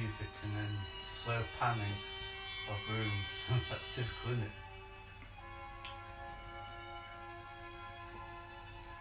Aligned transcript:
music 0.00 0.28
and 0.42 0.52
then 0.56 0.72
slow 1.24 1.40
panning 1.58 1.96
of 2.68 2.94
rooms. 2.94 3.62
That's 3.70 3.82
typical, 3.94 4.32
isn't 4.32 4.44
it? 4.44 4.50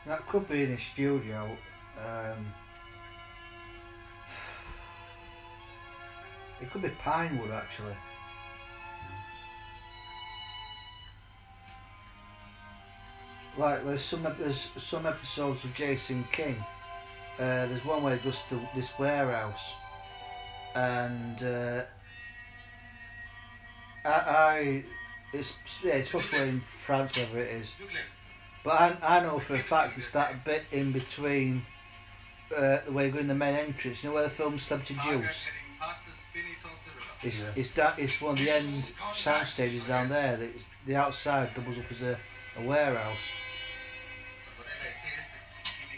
That 0.08 0.28
could 0.28 0.48
be 0.48 0.64
in 0.64 0.72
a 0.74 0.80
studio. 0.80 1.50
Um, 1.98 2.46
it 6.62 6.72
could 6.72 6.84
be 6.84 6.90
Pinewood 6.90 7.52
actually. 7.52 7.96
Like 13.58 13.86
there's 13.86 14.04
some 14.04 14.24
there's 14.38 14.70
some 14.78 15.06
episodes 15.06 15.64
of 15.64 15.74
Jason 15.74 16.26
King. 16.32 16.56
Uh, 17.40 17.68
there's 17.68 17.84
one 17.84 18.04
where 18.04 18.16
he 18.16 18.24
goes 18.24 18.40
to 18.50 18.60
this 18.76 18.92
warehouse, 19.00 19.74
and 20.76 21.44
uh, 21.44 21.84
I, 24.04 24.10
I 24.10 24.84
it's 25.34 25.54
yeah, 25.84 25.94
it's 25.94 26.10
probably 26.10 26.50
in 26.50 26.62
France 26.86 27.16
wherever 27.18 27.40
it 27.40 27.62
is. 27.62 27.68
But 28.64 28.72
I, 28.72 29.18
I 29.18 29.20
know 29.22 29.40
for 29.40 29.54
a 29.54 29.60
fact 29.60 29.98
it's 29.98 30.12
that 30.12 30.44
bit 30.44 30.64
in 30.72 30.92
between 30.92 31.66
uh, 32.56 32.80
where 32.90 33.06
you 33.08 33.12
go 33.12 33.20
in 33.20 33.28
the 33.28 33.36
main 33.36 33.56
entrance. 33.56 34.04
You 34.04 34.10
know 34.10 34.16
where 34.16 34.24
the 34.24 34.30
film 34.30 34.60
Celebrity 34.60 34.98
Juice? 35.04 35.46
It's 37.24 37.40
Yeah. 37.40 37.52
it's 37.56 37.70
that 37.72 38.00
it's 38.00 38.22
one 38.22 38.34
of 38.34 38.40
the 38.40 38.50
end 38.50 38.84
sound 39.16 39.48
stages 39.48 39.84
down 39.86 40.10
there. 40.10 40.38
That 40.38 40.50
the 40.86 40.96
outside 40.96 41.54
doubles 41.56 41.78
up 41.78 41.92
as 41.92 42.02
a, 42.02 42.18
a 42.58 42.62
warehouse. 42.62 43.18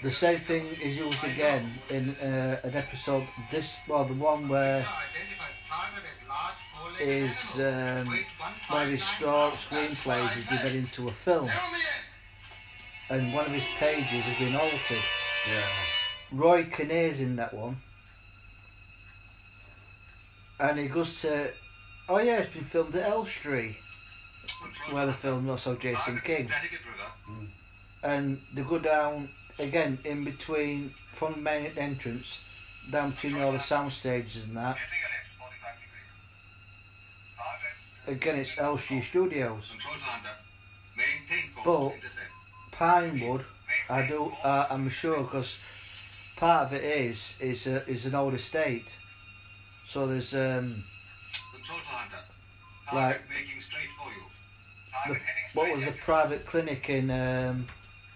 The 0.04 0.12
same 0.12 0.38
thing 0.38 0.66
is 0.82 0.98
used 0.98 1.24
again 1.24 1.70
in 1.90 2.10
uh, 2.22 2.60
an 2.64 2.76
episode. 2.76 3.28
This 3.52 3.76
well, 3.88 4.06
the 4.06 4.14
one 4.14 4.48
where 4.48 4.86
is 7.02 7.60
um, 7.60 8.08
one 8.70 8.84
of 8.84 8.90
his 8.90 9.02
screenplays 9.02 10.38
is 10.38 10.48
divided 10.48 10.76
into 10.76 11.08
a 11.08 11.12
film, 11.12 11.50
and 13.10 13.34
one 13.34 13.46
of 13.46 13.52
his 13.52 13.66
pages 13.80 14.24
has 14.24 14.38
been 14.38 14.56
altered. 14.56 15.04
Yeah. 15.52 15.68
Roy 16.32 16.64
Kinnear's 16.66 17.20
in 17.20 17.36
that 17.38 17.54
one. 17.54 17.78
And 20.60 20.80
he 20.80 20.88
goes 20.88 21.22
to, 21.22 21.52
oh 22.10 22.18
yeah, 22.18 22.40
it's 22.40 22.54
been 22.54 22.66
filmed 22.66 22.96
at 22.96 23.10
Elstree, 23.10 23.78
where 24.92 25.06
the 25.06 25.14
film 25.14 25.50
also 25.50 25.76
Jason 25.76 26.20
King. 26.24 26.50
Mm. 27.30 27.48
And 28.04 28.42
they 28.54 28.64
go 28.64 28.80
down 28.80 29.30
again 29.60 29.98
in 30.04 30.24
between, 30.24 30.94
from 31.14 31.34
the 31.34 31.40
main 31.40 31.72
entrance, 31.78 32.42
down 32.92 33.12
between 33.12 33.42
all 33.42 33.52
the 33.52 33.60
sound 33.60 33.92
stages 33.92 34.44
and 34.44 34.56
that. 34.58 34.78
Again, 38.08 38.38
it's 38.38 38.58
Elstree 38.58 39.02
Studios. 39.02 39.70
But 41.66 41.94
Pinewood, 42.72 43.44
I 43.90 44.08
do, 44.08 44.32
uh, 44.44 44.68
I'm 44.70 44.88
sure, 44.90 45.24
because 45.24 45.58
part 46.38 46.68
of 46.68 46.74
it 46.74 46.84
is 46.84 47.36
is 47.40 47.68
a, 47.68 47.86
is 47.90 48.06
an 48.06 48.16
old 48.16 48.34
estate. 48.34 48.96
So 49.88 50.08
there's 50.08 50.34
um, 50.34 50.84
Like, 52.94 53.22
what 55.54 55.74
was 55.74 55.84
the 55.84 55.92
private 55.92 56.46
clinic 56.46 56.90
in 56.90 57.10
um, 57.12 57.66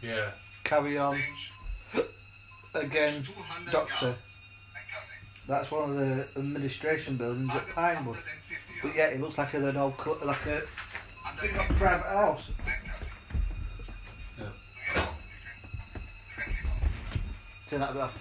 Yeah. 0.01 0.31
Carry 0.63 0.97
On 0.97 1.19
again, 2.73 3.23
Doctor. 3.71 4.15
That's 5.47 5.71
one 5.71 5.89
of 5.91 5.95
the 5.97 6.27
administration 6.37 7.17
buildings 7.17 7.51
at 7.53 7.67
Pinewood. 7.69 8.17
But 8.81 8.95
yeah, 8.95 9.07
it 9.07 9.19
looks 9.19 9.37
like 9.37 9.53
an 9.53 9.75
old 9.77 9.93
like 10.23 10.45
a 10.45 10.63
private 11.75 12.07
house. 12.07 12.49
Turn 17.69 17.79
that 17.79 17.93
bit 17.93 18.01
off. 18.01 18.17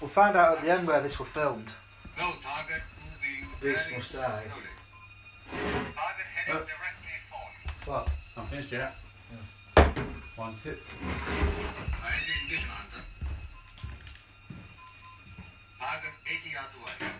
We'll 0.00 0.10
find 0.10 0.36
out 0.36 0.58
at 0.58 0.62
the 0.62 0.70
end 0.70 0.86
where 0.86 1.00
this 1.00 1.18
was 1.18 1.28
filmed. 1.28 1.68
No 2.16 2.30
target 2.42 2.77
moving 3.60 3.74
This 3.74 3.84
very 3.84 3.96
must 3.98 4.12
die. 4.14 4.44
slowly. 4.48 4.62
Target 5.50 6.26
heading 6.34 6.62
oh. 6.62 6.66
directly 6.66 7.16
forward. 7.30 7.56
What? 7.86 8.08
I'm 8.36 8.46
finished 8.48 8.72
yet. 8.72 8.94
One 10.36 10.54
tip. 10.62 10.80
Engine 11.02 12.48
vision 12.48 12.68
hunter. 12.68 13.04
Target 15.80 16.10
80 16.26 16.50
yards 16.50 16.74
away. 16.76 17.10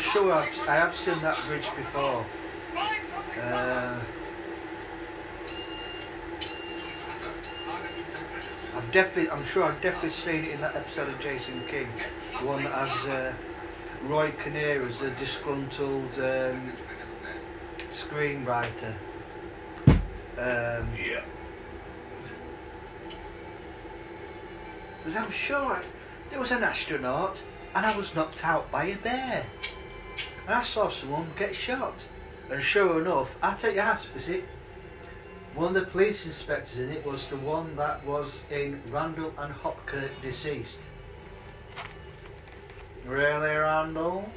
Sure 0.00 0.32
I've, 0.32 0.68
I 0.68 0.76
have 0.76 0.94
seen 0.94 1.20
that 1.22 1.38
bridge 1.46 1.68
before. 1.76 2.24
Uh, 3.40 4.00
I've 8.76 8.92
definitely, 8.92 9.30
I'm 9.30 9.44
sure 9.44 9.64
I've 9.64 9.80
definitely 9.80 10.10
seen 10.10 10.44
it 10.44 10.54
in 10.54 10.60
that 10.60 10.74
episode 10.76 11.08
of 11.08 11.18
Jason 11.20 11.60
King, 11.68 11.88
one 12.42 12.62
that 12.64 12.72
has 12.72 13.06
uh, 13.06 13.32
Roy 14.04 14.32
Kinnear 14.42 14.86
as 14.86 15.02
a 15.02 15.10
disgruntled 15.12 16.14
um, 16.18 16.72
screenwriter. 17.92 18.94
Um, 20.38 20.88
Yeah. 20.96 21.22
Because 24.98 25.16
I'm 25.16 25.30
sure 25.30 25.74
I, 25.74 25.82
there 26.30 26.38
was 26.38 26.50
an 26.50 26.62
astronaut 26.62 27.42
and 27.74 27.86
I 27.86 27.96
was 27.96 28.14
knocked 28.14 28.44
out 28.44 28.70
by 28.70 28.86
a 28.86 28.96
bear. 28.96 29.44
And 30.50 30.58
I 30.58 30.62
saw 30.64 30.88
someone 30.88 31.28
get 31.38 31.54
shot. 31.54 31.94
And 32.50 32.60
sure 32.60 33.00
enough, 33.00 33.36
I 33.40 33.54
tell 33.54 33.72
you, 33.72 33.78
ask, 33.78 34.12
was 34.12 34.28
it? 34.28 34.42
One 35.54 35.68
of 35.68 35.74
the 35.74 35.88
police 35.88 36.26
inspectors 36.26 36.76
in 36.76 36.90
it 36.90 37.06
was 37.06 37.28
the 37.28 37.36
one 37.36 37.76
that 37.76 38.04
was 38.04 38.40
in 38.50 38.82
Randall 38.90 39.32
and 39.38 39.54
Hopkirk 39.54 40.10
deceased. 40.22 40.80
Really, 43.06 43.54
Randall? 43.54 44.28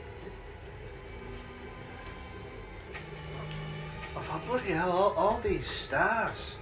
I 4.15 4.21
thought, 4.21 4.45
bloody 4.45 4.69
hell, 4.69 4.91
all, 4.91 5.13
all 5.13 5.41
these 5.43 5.65
stars. 5.65 6.57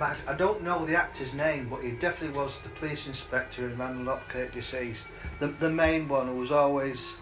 I 0.00 0.32
don't 0.32 0.62
know 0.62 0.86
the 0.86 0.96
actor's 0.96 1.34
name, 1.34 1.68
but 1.68 1.82
he 1.82 1.90
definitely 1.90 2.40
was 2.40 2.58
the 2.60 2.70
police 2.70 3.06
inspector 3.06 3.68
in 3.68 3.76
Randall 3.76 4.16
Hopkirk 4.16 4.54
deceased. 4.54 5.04
The, 5.40 5.48
the 5.48 5.68
main 5.68 6.08
one 6.08 6.28
who 6.28 6.36
was 6.36 6.50
always 6.50 7.18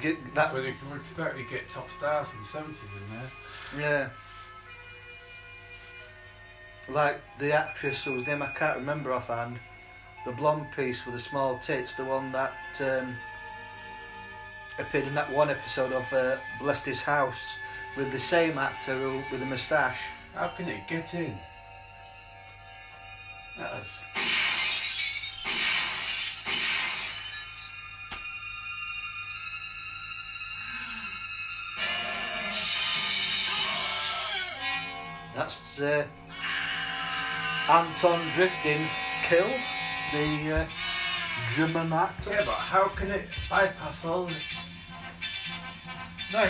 Get 0.00 0.34
that, 0.34 0.52
Well, 0.52 0.62
you 0.64 0.74
can 0.74 0.96
expect 0.96 1.38
you 1.38 1.46
get 1.48 1.68
top 1.70 1.88
stars 1.90 2.28
from 2.28 2.40
the 2.40 2.46
seventies 2.48 2.80
in 2.82 3.16
there. 3.16 3.80
yeah. 3.80 4.08
Like 6.92 7.20
the 7.38 7.52
actress 7.52 8.04
whose 8.04 8.26
name 8.26 8.42
I 8.42 8.52
can't 8.58 8.76
remember 8.76 9.12
offhand, 9.12 9.58
the 10.26 10.32
blonde 10.32 10.66
piece 10.76 11.06
with 11.06 11.14
the 11.14 11.20
small 11.20 11.58
tits, 11.58 11.94
the 11.94 12.04
one 12.04 12.30
that 12.32 12.52
um, 12.80 13.14
appeared 14.78 15.06
in 15.06 15.14
that 15.14 15.30
one 15.32 15.48
episode 15.48 15.92
of 15.92 16.12
uh, 16.12 16.36
Bless 16.60 16.82
This 16.82 17.00
House 17.00 17.40
with 17.96 18.12
the 18.12 18.20
same 18.20 18.58
actor 18.58 18.98
who, 18.98 19.22
with 19.30 19.40
the 19.40 19.46
moustache. 19.46 20.00
How 20.34 20.48
can 20.48 20.68
it 20.68 20.86
get 20.88 21.14
in? 21.14 21.38
That 23.56 23.80
is. 23.80 23.86
Uh, 35.80 36.04
Anton 37.68 38.20
Diffring 38.36 38.86
killed 39.24 39.60
the 40.12 40.56
uh, 40.56 40.66
German 41.56 41.92
actor. 41.92 42.30
Yeah, 42.30 42.44
but 42.44 42.54
how 42.54 42.88
can 42.88 43.10
it 43.10 43.26
bypass 43.50 44.04
all 44.04 44.26
the... 44.26 44.34
No, 46.32 46.48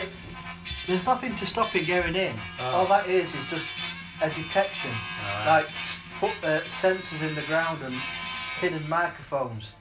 there's 0.87 1.05
nothing 1.05 1.35
to 1.37 1.47
stop 1.47 1.75
it 1.76 1.87
going 1.87 2.17
in. 2.17 2.35
Oh. 2.61 2.65
All 2.65 2.87
that 2.88 3.09
is 3.09 3.35
is 3.35 3.50
just 3.50 3.67
a 4.21 4.29
detection, 4.31 4.91
Alright. 5.29 5.47
like 5.65 5.71
foot, 6.21 6.32
uh, 6.43 6.61
sensors 6.62 7.26
in 7.26 7.35
the 7.35 7.43
ground 7.43 7.82
and 7.82 7.94
hidden 8.61 8.87
microphones. 8.88 9.73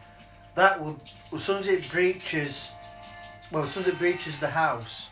That 0.56 0.80
will, 0.82 1.02
as 1.34 1.44
soon 1.44 1.60
as 1.60 1.68
it 1.68 1.90
breaches, 1.92 2.70
well, 3.52 3.64
as 3.64 3.72
soon 3.72 3.84
as 3.84 3.90
it 3.90 3.98
breaches 3.98 4.40
the 4.40 4.50
house, 4.50 5.10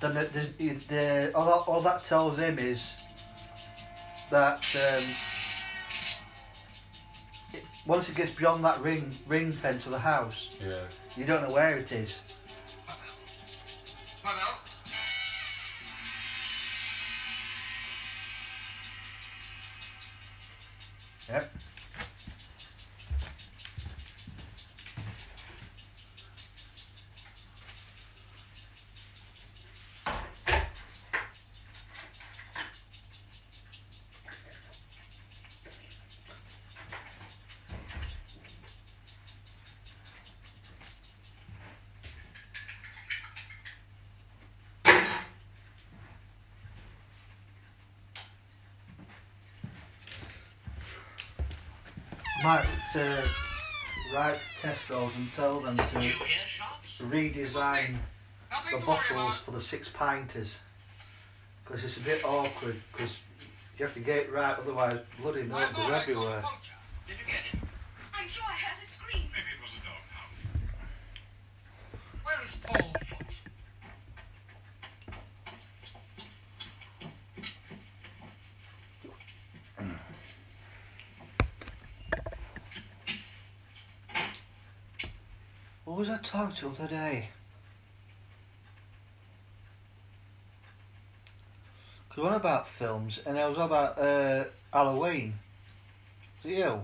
then 0.00 0.16
it, 0.16 0.30
it- 0.58 0.88
the, 0.88 1.32
all, 1.34 1.44
that, 1.46 1.70
all 1.70 1.80
that 1.80 2.04
tells 2.04 2.38
him 2.38 2.58
is 2.58 2.90
that 4.30 4.64
um, 4.76 5.04
it, 7.52 7.62
once 7.86 8.08
it 8.08 8.16
gets 8.16 8.36
beyond 8.36 8.64
that 8.64 8.78
ring 8.80 9.10
ring 9.26 9.52
fence 9.52 9.86
of 9.86 9.92
the 9.92 9.98
house, 9.98 10.56
Yeah. 10.60 10.74
you 11.16 11.24
don't 11.24 11.42
know 11.46 11.54
where 11.54 11.76
it 11.76 11.92
is. 11.92 12.20
Yep. 21.28 21.50
Redesign 57.14 57.96
the 58.72 58.84
bottles 58.84 59.36
for 59.36 59.52
the 59.52 59.60
six 59.60 59.88
pinters 59.88 60.54
because 61.64 61.84
it's 61.84 61.96
a 61.96 62.00
bit 62.00 62.24
awkward 62.24 62.74
because 62.92 63.16
you 63.78 63.84
have 63.84 63.94
to 63.94 64.00
get 64.00 64.16
it 64.18 64.32
right 64.32 64.56
otherwise 64.58 64.98
bloody 65.20 65.44
milk 65.44 65.72
goes 65.76 65.90
everywhere. 65.90 66.36
the 66.36 66.42
puncture. 66.42 66.72
Did 67.06 67.16
you 67.20 67.26
get 67.26 67.62
it? 67.62 67.68
I'm 68.14 68.28
sure 68.28 68.44
I 68.48 68.52
heard 68.54 68.82
a 68.82 68.86
scream. 68.86 69.28
Maybe 69.32 69.50
it 69.54 69.62
was 69.62 69.72
a 69.74 69.82
dog 69.86 70.02
hound. 70.10 70.34
Where 72.24 72.42
is 72.42 72.56
Paul 72.56 72.92
Foot? 73.06 73.24
What 85.84 85.98
was 85.98 86.08
I 86.08 86.16
talking 86.22 86.56
to 86.56 86.68
the 86.70 86.84
other 86.84 86.88
day? 86.88 87.28
Because 92.08 92.24
one 92.24 92.32
about 92.34 92.68
films 92.68 93.20
and 93.26 93.38
I 93.38 93.46
was 93.46 93.58
on 93.58 93.66
about 93.66 93.98
uh, 93.98 94.44
Halloween. 94.72 95.34
Was 96.42 96.52
it 96.52 96.56
you? 96.56 96.80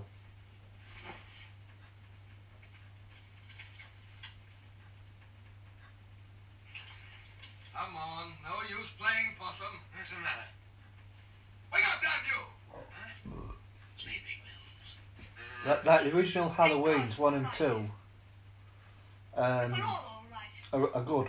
Come 7.74 7.96
on, 7.96 8.32
no 8.44 8.50
use 8.68 8.92
playing 8.98 9.34
possum. 9.38 9.66
What's 9.96 10.10
the 10.10 10.16
matter? 10.16 10.44
Wake 11.72 11.88
up, 11.88 12.02
damn 12.02 13.32
you! 13.32 13.40
Sleeping. 13.96 14.20
That, 15.64 15.84
that 15.86 16.04
the 16.04 16.14
original 16.14 16.50
Halloween's 16.50 17.18
one 17.18 17.34
and 17.34 17.46
two 17.54 17.86
um, 19.36 19.70
We're 19.72 19.82
all 19.84 19.90
all 19.92 20.24
right. 20.30 20.62
are, 20.72 20.94
are 20.96 21.02
good, 21.04 21.28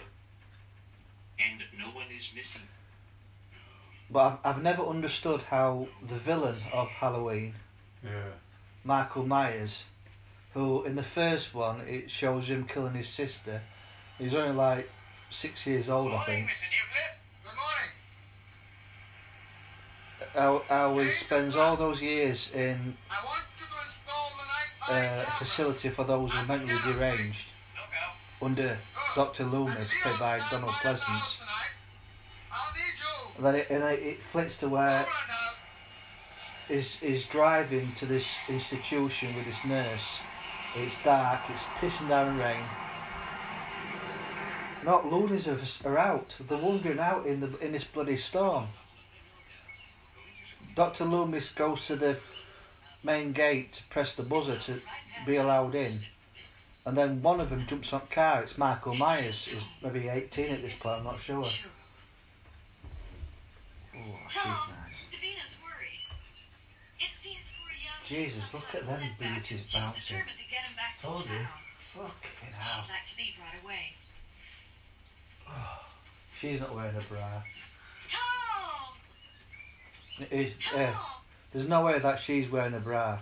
And 1.39 1.63
no 1.77 1.85
one 1.91 2.05
is 2.15 2.29
missing. 2.35 2.61
but 4.09 4.39
I've, 4.43 4.55
I've 4.57 4.63
never 4.63 4.83
understood 4.85 5.41
how 5.41 5.87
the 6.07 6.15
villain 6.15 6.57
of 6.73 6.87
Halloween 6.89 7.55
Yeah. 8.03 8.31
Michael 8.83 9.25
Myers, 9.25 9.83
who 10.53 10.83
in 10.83 10.95
the 10.95 11.03
first 11.03 11.53
one 11.53 11.81
it 11.81 12.09
shows 12.11 12.47
him 12.49 12.65
killing 12.65 12.93
his 12.95 13.07
sister. 13.07 13.61
He's 14.17 14.33
only 14.33 14.53
like 14.55 14.89
six 15.29 15.65
years 15.65 15.87
old, 15.89 16.07
I 16.11 16.15
Morning, 16.15 16.25
think. 16.25 16.49
Mr. 16.49 16.67
Newcliffe. 16.71 17.17
Good 17.43 17.55
morning. 20.35 20.63
How, 20.69 20.93
how 20.93 20.97
he 20.99 21.09
spends 21.11 21.55
all 21.55 21.75
those 21.77 22.01
years 22.01 22.51
in 22.53 22.95
I 23.09 23.23
want 23.25 23.43
you 23.57 23.65
to 23.65 23.71
install 23.85 24.31
the 24.37 24.93
night 24.95 25.19
uh, 25.21 25.25
a 25.27 25.31
facility 25.37 25.89
for 25.89 26.03
those 26.03 26.31
who 26.31 26.37
are 26.39 26.45
mentally 26.45 26.79
deranged 26.93 26.97
Look 26.97 26.99
out. 26.99 27.50
Under 28.41 28.77
Dr. 29.15 29.45
Loomis, 29.45 29.91
played 30.01 30.19
by 30.19 30.41
Donald 30.49 30.71
Pleasence. 30.71 31.37
And 33.37 33.45
then 33.45 33.55
it, 33.55 33.67
it, 33.69 33.81
it 33.81 34.19
flicks 34.31 34.57
to 34.59 34.69
where 34.69 35.05
he's, 36.67 36.95
he's 36.95 37.25
driving 37.27 37.91
to 37.97 38.05
this 38.05 38.25
institution 38.49 39.35
with 39.35 39.45
this 39.45 39.63
nurse. 39.65 40.17
It's 40.75 40.95
dark, 41.03 41.41
it's 41.49 41.63
pissing 41.79 42.09
down 42.09 42.37
rain. 42.37 42.63
Not 44.83 45.11
loonies 45.11 45.47
are, 45.47 45.59
are 45.85 45.97
out. 45.97 46.35
They're 46.47 46.57
wandering 46.57 46.99
out 46.99 47.25
in 47.27 47.39
the 47.39 47.57
in 47.59 47.71
this 47.71 47.83
bloody 47.83 48.17
storm. 48.17 48.67
Dr. 50.75 51.05
Loomis 51.05 51.51
goes 51.51 51.85
to 51.87 51.95
the 51.95 52.17
main 53.03 53.31
gate 53.33 53.73
to 53.73 53.83
press 53.89 54.15
the 54.15 54.23
buzzer 54.23 54.57
to 54.57 54.79
be 55.25 55.35
allowed 55.35 55.75
in. 55.75 56.01
And 56.85 56.97
then 56.97 57.21
one 57.21 57.39
of 57.39 57.49
them 57.49 57.65
jumps 57.67 57.93
on 57.93 58.01
car. 58.09 58.41
It's 58.41 58.57
Michael 58.57 58.95
Myers. 58.95 59.51
He's 59.51 59.61
maybe 59.83 60.07
18 60.09 60.45
at 60.51 60.61
this 60.61 60.73
point, 60.79 60.97
I'm 60.99 61.03
not 61.03 61.21
sure. 61.21 61.37
Oh, 61.37 61.45
she's 64.27 64.43
nice. 64.43 64.97
Davina's 65.11 65.57
worried. 65.61 66.01
It 66.99 67.11
seems 67.19 67.51
poor 67.55 67.69
young 67.69 68.01
Jesus, 68.29 68.43
look 68.53 68.63
at 68.73 68.87
them 68.87 68.99
She's 69.45 69.61
bouncing. 69.73 70.01
determined 70.01 70.37
to 70.37 70.49
get 70.49 70.63
him 70.63 70.75
back 70.75 70.97
to 70.97 71.05
Told 71.05 71.25
you. 71.25 71.47
Fucking 71.93 72.53
hell. 72.57 72.83
She'd 72.83 72.91
like 72.91 73.05
to 73.05 73.17
leave 73.17 73.37
right 73.39 73.63
away. 73.63 73.93
She's 76.39 76.59
not 76.61 76.73
wearing 76.73 76.95
a 76.95 77.01
bra. 77.01 77.43
Tom! 78.09 78.95
It 80.19 80.31
is, 80.31 80.73
uh, 80.75 80.93
there's 81.53 81.67
no 81.67 81.83
way 81.85 81.99
that 81.99 82.19
she's 82.19 82.49
wearing 82.49 82.73
a 82.73 82.79
bra. 82.79 83.17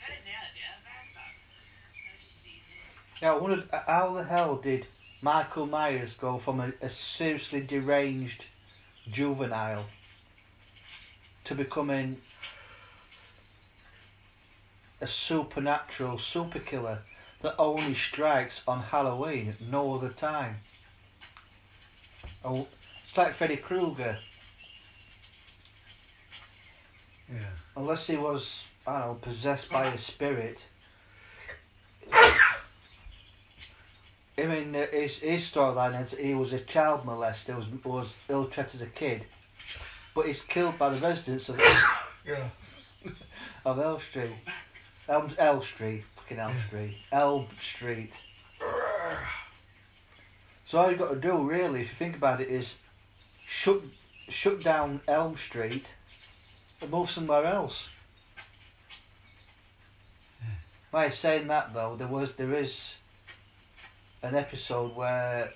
Got 0.00 0.10
it 0.10 0.22
now, 0.26 0.42
Jeff. 0.56 0.82
That's 0.84 2.24
just 2.24 2.46
easy. 2.46 2.82
Yeah, 3.22 3.34
I 3.34 3.38
wondered 3.38 3.68
how 3.70 4.14
the 4.14 4.24
hell 4.24 4.56
did 4.56 4.84
Michael 5.20 5.66
Myers 5.66 6.14
go 6.14 6.38
from 6.38 6.58
a, 6.58 6.72
a 6.82 6.88
seriously 6.88 7.60
deranged 7.60 8.46
juvenile 9.08 9.84
to 11.44 11.54
becoming 11.54 12.20
a 15.00 15.06
supernatural 15.06 16.18
super 16.18 16.58
killer 16.58 16.98
that 17.42 17.54
only 17.60 17.94
strikes 17.94 18.60
on 18.66 18.82
Halloween, 18.82 19.54
no 19.70 19.94
other 19.94 20.08
time. 20.08 20.56
Oh, 22.44 22.66
it's 23.04 23.16
like 23.16 23.34
Freddy 23.34 23.56
Krueger, 23.56 24.18
Yeah. 27.32 27.38
unless 27.76 28.08
he 28.08 28.16
was 28.16 28.64
I 28.84 28.98
don't 28.98 29.08
know, 29.08 29.14
possessed 29.14 29.70
by 29.70 29.86
a 29.86 29.98
spirit. 29.98 30.64
I 34.42 34.46
mean, 34.46 34.74
his, 34.90 35.18
his 35.18 35.42
storyline 35.42 36.02
is 36.02 36.18
he 36.18 36.34
was 36.34 36.52
a 36.52 36.58
child 36.58 37.04
molester, 37.04 37.56
was, 37.56 37.66
was 37.84 38.18
ill 38.28 38.46
treated 38.46 38.74
as 38.74 38.82
a 38.82 38.86
kid, 38.86 39.24
but 40.16 40.26
he's 40.26 40.42
killed 40.42 40.76
by 40.78 40.90
the 40.90 40.96
residents 40.96 41.48
of, 41.48 41.60
Yeah. 42.26 42.48
of 43.64 43.78
Elm 43.78 44.00
Street. 44.00 44.32
Elm, 45.08 45.32
Elm 45.38 45.62
Street, 45.62 46.02
fucking 46.16 46.38
Elm 46.40 46.56
Street. 46.66 46.96
Elm 47.12 47.46
Street. 47.60 48.12
So 50.66 50.80
all 50.80 50.90
you've 50.90 50.98
got 50.98 51.10
to 51.10 51.20
do, 51.20 51.38
really, 51.48 51.82
if 51.82 51.90
you 51.90 51.94
think 51.94 52.16
about 52.16 52.40
it, 52.40 52.48
is 52.48 52.74
shut, 53.46 53.80
shut 54.28 54.60
down 54.60 55.00
Elm 55.06 55.36
Street 55.36 55.94
and 56.80 56.90
move 56.90 57.10
somewhere 57.10 57.44
else. 57.44 57.88
By 60.90 61.10
saying 61.10 61.46
that 61.46 61.72
though, 61.72 61.94
there 61.96 62.08
was 62.08 62.34
there 62.34 62.52
is 62.52 62.94
an 64.22 64.34
episode 64.36 64.94
where 64.94 65.50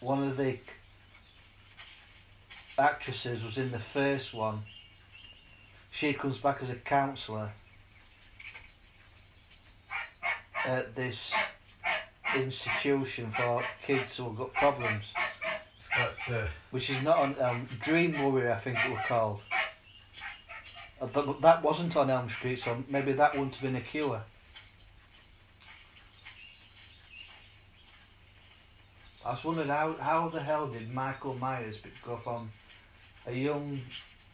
one 0.00 0.22
of 0.22 0.36
the 0.36 0.56
actresses 2.78 3.42
was 3.42 3.58
in 3.58 3.70
the 3.72 3.78
first 3.78 4.32
one. 4.32 4.60
She 5.90 6.12
comes 6.12 6.38
back 6.38 6.62
as 6.62 6.70
a 6.70 6.76
counsellor 6.76 7.50
at 10.64 10.94
this 10.94 11.32
institution 12.36 13.32
for 13.32 13.62
kids 13.84 14.16
who've 14.16 14.36
got 14.36 14.52
problems, 14.52 15.06
It's 15.98 16.28
uh, 16.28 16.46
which 16.70 16.90
is 16.90 17.02
not 17.02 17.18
on 17.18 17.36
um, 17.40 17.68
Dream 17.82 18.20
Warrior, 18.22 18.52
I 18.52 18.60
think 18.60 18.78
it 18.84 18.90
was 18.92 19.00
called. 19.06 19.40
Uh, 21.00 21.06
That, 21.06 21.40
that 21.40 21.62
wasn't 21.62 21.96
on 21.96 22.10
Elm 22.10 22.28
Street, 22.28 22.60
so 22.60 22.84
maybe 22.88 23.12
that 23.12 23.32
wouldn't 23.34 23.54
have 23.54 23.62
been 23.62 23.76
a 23.76 23.80
cure. 23.80 24.22
I 29.28 29.32
was 29.32 29.44
wondering 29.44 29.68
how, 29.68 29.92
how 30.00 30.30
the 30.30 30.40
hell 30.40 30.68
did 30.68 30.94
Michael 30.94 31.34
Myers 31.34 31.76
go 32.02 32.16
from 32.16 32.48
a 33.26 33.32
young, 33.32 33.78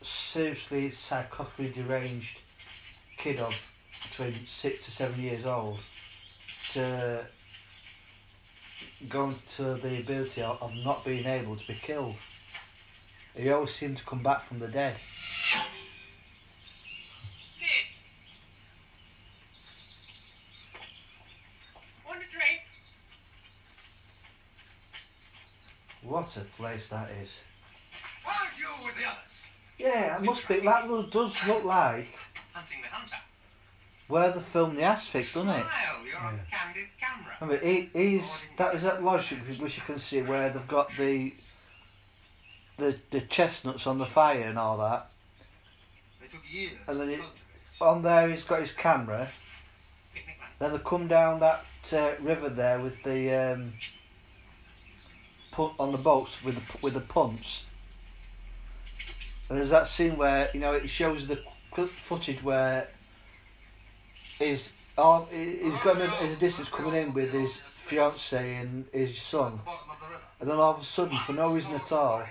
seriously 0.05 0.91
psychotically 0.91 1.75
deranged 1.75 2.39
kid 3.19 3.41
of 3.41 3.61
between 4.05 4.33
six 4.35 4.85
to 4.85 4.93
seven 4.93 5.21
years 5.21 5.47
old 5.47 5.81
to 6.75 7.27
going 9.09 9.35
to 9.57 9.75
the 9.75 9.99
ability 9.99 10.43
of, 10.43 10.63
of 10.63 10.77
not 10.85 11.05
being 11.05 11.27
able 11.27 11.57
to 11.57 11.67
be 11.67 11.75
killed. 11.75 12.15
He 13.35 13.51
always 13.51 13.75
seemed 13.75 13.97
to 13.97 14.05
come 14.05 14.23
back 14.23 14.47
from 14.47 14.61
the 14.61 14.69
dead. 14.69 14.95
Want 22.07 22.21
a 22.21 22.31
drink? 22.31 22.61
What 26.05 26.37
a 26.37 26.41
place 26.41 26.89
that 26.89 27.09
is. 27.23 27.31
Aren't 28.27 28.59
you 28.59 28.67
with 28.85 28.95
the 28.97 29.07
others? 29.09 29.45
Yeah, 29.79 30.17
it 30.17 30.23
must 30.23 30.47
be. 30.49 30.61
That 30.61 30.89
lo- 30.91 31.03
does 31.07 31.35
look 31.47 31.65
like 31.65 32.07
Hunting 32.53 32.83
the 32.83 32.89
hunter. 32.89 33.17
where 34.09 34.31
they 34.33 34.41
filmed 34.41 34.77
the 34.79 34.83
Asphyx, 34.83 35.35
doesn't 35.35 35.49
it? 35.49 35.63
Smile, 35.63 36.07
you're 36.07 36.17
on 36.19 36.37
Yeah. 36.51 36.57
candid 36.59 36.89
camera. 37.01 37.37
I 37.41 37.45
mean, 37.47 37.61
he, 37.93 37.99
he's 38.19 38.43
that 38.57 38.75
is 38.75 38.83
that 38.83 39.03
logic 39.03 39.39
which- 39.49 39.59
which 39.59 39.77
you 39.77 39.83
can 39.85 39.99
see 39.99 40.23
where 40.23 40.51
they've 40.51 40.69
got 40.69 40.91
the 40.97 41.35
the 42.77 42.99
the 43.11 43.21
chestnuts 43.23 43.87
on 43.87 43.99
the 43.99 44.07
fire 44.07 44.43
and 44.43 44.59
all 44.59 44.77
that. 44.79 45.11
They 46.21 46.27
took 46.29 46.43
years 46.53 46.73
And 46.87 47.01
then 47.01 47.11
it- 47.11 47.23
On 47.81 48.03
there, 48.03 48.29
he's 48.29 48.45
got 48.45 48.61
his 48.61 48.73
camera. 48.73 49.29
Then 50.61 50.73
they 50.73 50.79
come 50.79 51.09
down 51.09 51.41
that 51.41 51.65
uh, 51.93 52.13
river 52.21 52.49
there 52.49 52.79
with 52.79 53.03
the 53.03 53.33
um, 53.35 53.73
pun- 55.55 55.75
on 55.79 55.93
the 55.93 55.99
boats 55.99 56.33
with 56.45 56.55
the, 56.57 56.63
with 56.83 56.95
the 56.95 57.01
punts. 57.01 57.65
And 59.49 59.59
there's 59.59 59.71
that 59.71 59.89
scene 59.89 60.17
where 60.17 60.51
you 60.55 60.61
know 60.61 60.73
it 60.73 60.89
shows 60.89 61.27
the 61.29 61.39
footage 62.07 62.43
where 62.43 62.89
his 64.39 64.73
arm, 64.97 65.27
he- 65.31 65.59
he's 65.63 65.81
got 65.83 65.97
him 65.97 66.03
at 66.11 66.23
a 66.23 66.37
distance 66.37 66.69
coming 66.69 66.95
in 66.95 67.13
with 67.15 67.31
his 67.33 67.59
fiance 67.61 68.57
and 68.57 68.87
his 68.93 69.21
son, 69.21 69.53
At 69.53 69.59
the 69.59 69.65
bottom 69.65 69.91
of 69.91 70.01
the 70.01 70.07
river. 70.07 70.21
and 70.41 70.51
then 70.51 70.57
all 70.59 70.75
of 70.75 70.81
a 70.81 70.85
sudden, 70.85 71.19
for 71.19 71.33
no 71.35 71.53
reason 71.53 71.73
at 71.75 71.93
all, 71.93 72.25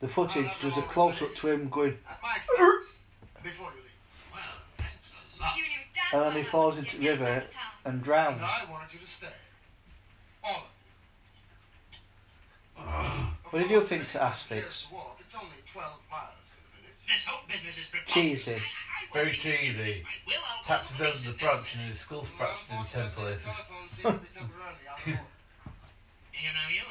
the 0.00 0.08
footage 0.08 0.48
does 0.60 0.76
a 0.76 0.82
close 0.82 1.20
up 1.22 1.32
to 1.36 1.48
him 1.50 1.68
going, 1.68 1.96
At 2.08 2.22
my 2.22 2.36
expense. 2.36 2.98
Before 3.42 3.70
you 3.70 3.82
leave. 3.82 3.90
Well, 4.32 4.42
thanks 4.76 4.94
a 5.38 5.40
lot. 5.42 5.52
And 5.54 5.58
your 5.58 5.66
dad 5.94 6.26
and 6.26 6.36
then 6.36 6.44
he 6.44 6.50
falls 6.50 6.78
into 6.78 6.98
the 6.98 7.08
river 7.08 7.24
to 7.24 7.40
town. 7.40 7.72
and 7.84 7.94
And 7.94 8.02
drowns. 8.04 8.42
I 8.42 8.66
wanted 8.70 8.92
you 8.92 8.98
to 9.00 9.06
stay. 9.06 9.26
All 10.44 10.50
of 10.50 10.62
you. 12.76 12.82
Of 12.82 13.37
What 13.50 13.60
did 13.62 13.70
you 13.70 13.78
course, 13.78 13.88
think 13.88 14.02
to 14.02 14.18
takes 14.18 14.24
Asphyx? 14.24 14.50
years 14.56 14.86
to 14.88 14.94
walk. 14.94 15.16
It's 15.20 15.34
only 15.34 15.56
12 15.72 16.00
miles 16.10 16.30
to 16.50 16.56
the 16.56 16.82
village. 16.82 17.00
This 17.06 17.24
whole 17.24 17.40
business 17.48 17.78
is 17.78 17.86
preposterous. 17.86 18.44
Cheesy. 18.44 18.52
I- 18.52 18.56
I 18.58 19.14
won't 19.14 19.24
Very 19.24 19.32
cheesy. 19.36 20.04
I 20.04 20.14
will, 20.26 20.64
taps 20.64 20.90
I'll 21.00 21.06
over 21.06 21.18
the 21.18 21.32
branch 21.38 21.74
and 21.76 21.88
his 21.88 22.00
skull's 22.00 22.28
Well, 22.38 22.48
fractured 22.48 22.76
in 22.76 22.84
ten 22.84 23.10
places. 23.12 23.44
telephones 23.44 23.90
seem 23.92 24.12
to 24.12 24.18
be 24.18 24.26
temporarily 24.28 24.84
out 24.90 24.98
of 25.06 25.06
order. 25.08 25.20
You 26.34 26.50
know, 26.52 26.68
you 26.68 26.82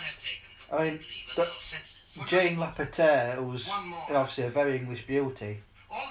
I 0.72 0.84
mean, 0.84 0.98
completely 0.98 1.24
the- 1.36 1.42
little 1.42 1.60
senses. 1.60 2.00
Jane 2.28 2.58
Lapotaire, 2.60 3.36
who 3.36 3.44
was 3.44 3.70
obviously 3.70 4.46
a 4.46 4.50
very 4.50 4.76
English 4.78 5.06
beauty. 5.06 5.62
All. 5.92 6.02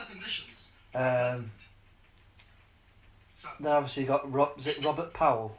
Um, 0.94 1.50
then 3.60 3.72
obviously 3.72 4.04
you 4.04 4.08
got 4.08 4.32
Rob, 4.32 4.58
is 4.58 4.66
it 4.66 4.84
Robert 4.84 5.12
Powell, 5.12 5.58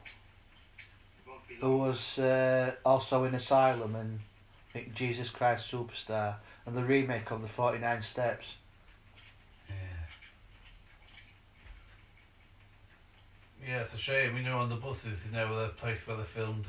it 0.78 1.28
won't 1.28 1.46
be 1.48 1.54
who 1.56 1.76
was 1.76 2.18
uh, 2.18 2.74
also 2.84 3.24
in 3.24 3.34
Asylum 3.34 3.94
and 3.94 4.14
I 4.14 4.16
think 4.16 4.27
Jesus 4.94 5.30
Christ 5.30 5.70
Superstar 5.70 6.34
and 6.66 6.76
the 6.76 6.84
remake 6.84 7.30
of 7.30 7.42
the 7.42 7.48
Forty 7.48 7.78
Nine 7.78 8.02
Steps. 8.02 8.46
Yeah. 9.68 9.74
Yeah, 13.66 13.80
it's 13.80 13.94
a 13.94 13.98
shame. 13.98 14.36
You 14.36 14.42
know, 14.44 14.58
on 14.58 14.68
the 14.68 14.76
buses, 14.76 15.26
you 15.26 15.32
know, 15.32 15.60
the 15.60 15.68
place 15.70 16.06
where 16.06 16.16
they 16.16 16.22
filmed 16.22 16.66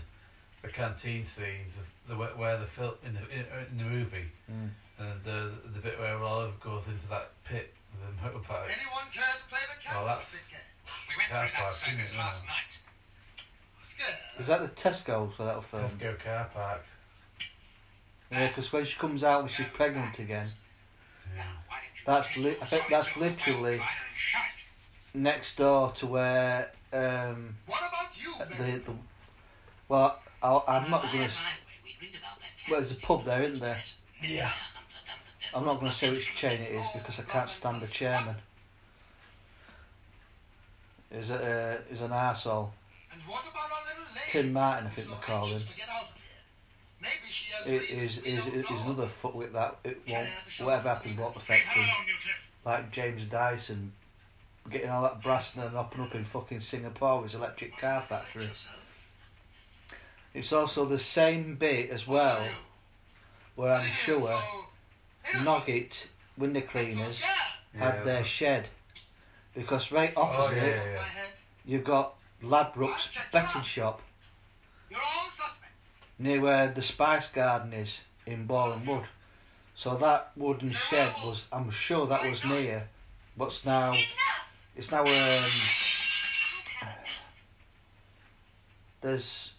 the 0.61 0.69
canteen 0.69 1.23
scenes, 1.23 1.73
of 1.77 2.09
the 2.09 2.15
where- 2.17 2.35
where 2.35 2.57
the 2.57 2.65
film 2.65 2.95
in 3.05 3.13
the 3.13 3.21
in, 3.29 3.45
in 3.71 3.77
the 3.77 3.83
movie, 3.83 4.25
Mm. 4.51 4.69
and 4.99 5.23
the 5.23 5.53
the 5.73 5.79
bit 5.79 5.97
where 5.99 6.17
Olive 6.17 6.59
goes 6.59 6.87
into 6.87 7.07
that 7.07 7.31
pit 7.45 7.73
with 7.93 8.01
the 8.01 8.21
motorbike. 8.21 8.65
Anyone 8.65 9.05
care 9.13 9.23
to 9.33 9.43
play 9.47 9.59
the 9.73 9.89
Well, 9.93 10.05
that's- 10.05 10.31
candlestick 10.31 10.49
game? 10.51 10.59
We 11.07 11.15
went 11.17 11.29
Car 11.29 11.41
through 11.47 11.51
that 11.51 11.59
park, 11.61 11.71
circus 11.71 12.01
isn't 12.07 12.15
it, 12.17 12.19
last 12.19 12.43
yeah. 12.43 12.49
night. 12.51 12.77
Scared? 13.83 14.15
Is 14.39 14.47
that 14.47 14.61
the 14.61 14.81
Tesco's 14.81 15.35
for 15.35 15.43
that 15.45 15.63
film? 15.63 15.83
Tesco 15.87 16.19
car 16.19 16.45
park. 16.53 16.83
Yeah, 18.31 18.47
because 18.47 18.71
when 18.71 18.85
she 18.85 18.97
comes 18.99 19.23
out 19.23 19.41
and 19.41 19.49
she's 19.51 19.65
pregnant 19.73 20.19
again, 20.19 20.45
Yeah. 21.35 21.41
Now, 21.43 21.43
why 21.67 21.77
didn't 21.81 21.97
you 21.97 22.03
That's 22.05 22.37
li- 22.37 22.57
I 22.61 22.65
think 22.65 22.85
that's 22.89 23.17
literally- 23.17 23.81
next 25.13 25.55
door 25.57 25.91
to 25.93 26.05
where 26.05 26.71
um, 26.93 27.55
What 27.65 27.79
about 27.87 28.21
you, 28.21 28.31
the, 28.39 28.79
the 28.79 28.91
well, 29.87 30.19
I'll, 30.43 30.63
I'm 30.67 30.89
not 30.91 31.01
going 31.03 31.13
to. 31.13 31.17
by, 31.29 31.33
we 31.83 31.95
read 31.99 32.11
about 32.19 32.37
that 32.39 32.71
Well, 32.71 32.79
there's 32.79 32.91
a 32.91 32.95
pub 32.95 33.25
there, 33.25 33.41
isn't 33.41 33.59
there? 33.59 33.81
Yeah. 34.21 34.51
I'm 35.55 35.65
not 35.65 35.79
going 35.79 35.91
to 35.91 35.97
say 35.97 36.11
which 36.11 36.35
chain 36.35 36.61
it 36.61 36.71
is 36.73 36.85
because 36.93 37.19
I 37.19 37.23
can't 37.23 37.49
stand 37.49 37.81
the 37.81 37.87
chairman. 37.87 38.35
Is 41.11 41.31
uh, 41.31 41.79
is 41.89 42.01
an 42.01 42.11
arsehole. 42.11 42.69
And 43.11 43.21
what 43.25 43.41
about 43.49 43.63
our 43.71 43.85
little 43.87 44.03
lady? 44.13 44.29
Tim 44.29 44.53
Martin, 44.53 44.85
I 44.85 44.89
think 44.91 45.07
they 45.07 45.25
call 45.25 45.47
him. 45.47 45.61
Anxious 47.67 47.71
to 47.71 47.87
get 47.87 47.89
out 47.89 47.89
of 47.89 47.89
here. 47.89 47.95
Maybe 47.95 48.09
she 48.09 48.17
has 48.17 48.17
It 48.17 48.17
reasons 48.17 48.17
is 48.17 48.17
is 48.17 48.65
is 48.71 48.81
another 48.81 49.03
of. 49.03 49.21
footwit 49.21 49.53
that 49.53 49.77
it 49.83 50.01
won't 50.09 50.29
whatever 50.59 50.89
happens 50.89 51.17
won't 51.17 51.35
affect 51.35 51.65
him. 51.67 51.85
Like 52.65 52.91
James 52.91 53.25
Dyson 53.25 53.93
getting 54.69 54.89
all 54.89 55.01
that 55.03 55.21
brass 55.21 55.55
and 55.55 55.63
then 55.63 55.75
opening 55.75 56.07
up 56.07 56.15
in 56.15 56.23
fucking 56.25 56.59
Singapore 56.61 57.21
with 57.21 57.31
his 57.31 57.35
electric 57.39 57.77
car 57.77 58.01
factory. 58.01 58.47
It's 60.33 60.53
also 60.53 60.85
the 60.85 60.99
same 60.99 61.55
bit 61.55 61.89
as 61.89 62.07
well 62.07 62.39
What 63.55 63.69
are 63.69 63.71
you? 63.71 63.71
where 63.71 63.73
I'm 63.75 63.85
sure 63.85 64.21
so 64.21 64.27
innocent. 64.27 65.45
Nugget 65.45 66.07
window 66.37 66.61
cleaners 66.61 67.17
scared. 67.17 67.95
had 67.95 68.03
their 68.05 68.23
shed 68.25 68.67
because 69.55 69.91
right 69.91 70.13
Oh, 70.15 70.21
opposite 70.21 70.57
yeah, 70.57 70.65
yeah, 70.65 70.91
yeah. 70.93 71.03
You've 71.65 71.83
got 71.83 72.15
Ladbrokes 72.43 73.31
betting 73.31 73.61
shop 73.63 74.01
You're 74.89 74.99
all 74.99 75.05
suspects. 75.05 75.18
Near 76.19 76.41
where 76.41 76.67
the 76.67 76.81
Spice 76.81 77.29
Garden 77.29 77.71
is 77.71 77.97
in 78.25 78.45
Boreham 78.45 78.85
Wood. 78.85 79.05
So 79.75 79.95
that 79.95 80.31
wooden 80.35 80.71
shed 80.71 81.13
was, 81.23 81.47
I'm 81.53 81.71
sure 81.71 82.05
that 82.07 82.29
was 82.29 82.43
near 82.43 82.85
what's 83.37 83.65
now, 83.65 83.95
it's 84.75 84.91
now, 84.91 85.03
um, 85.05 85.49
there's 88.99 89.53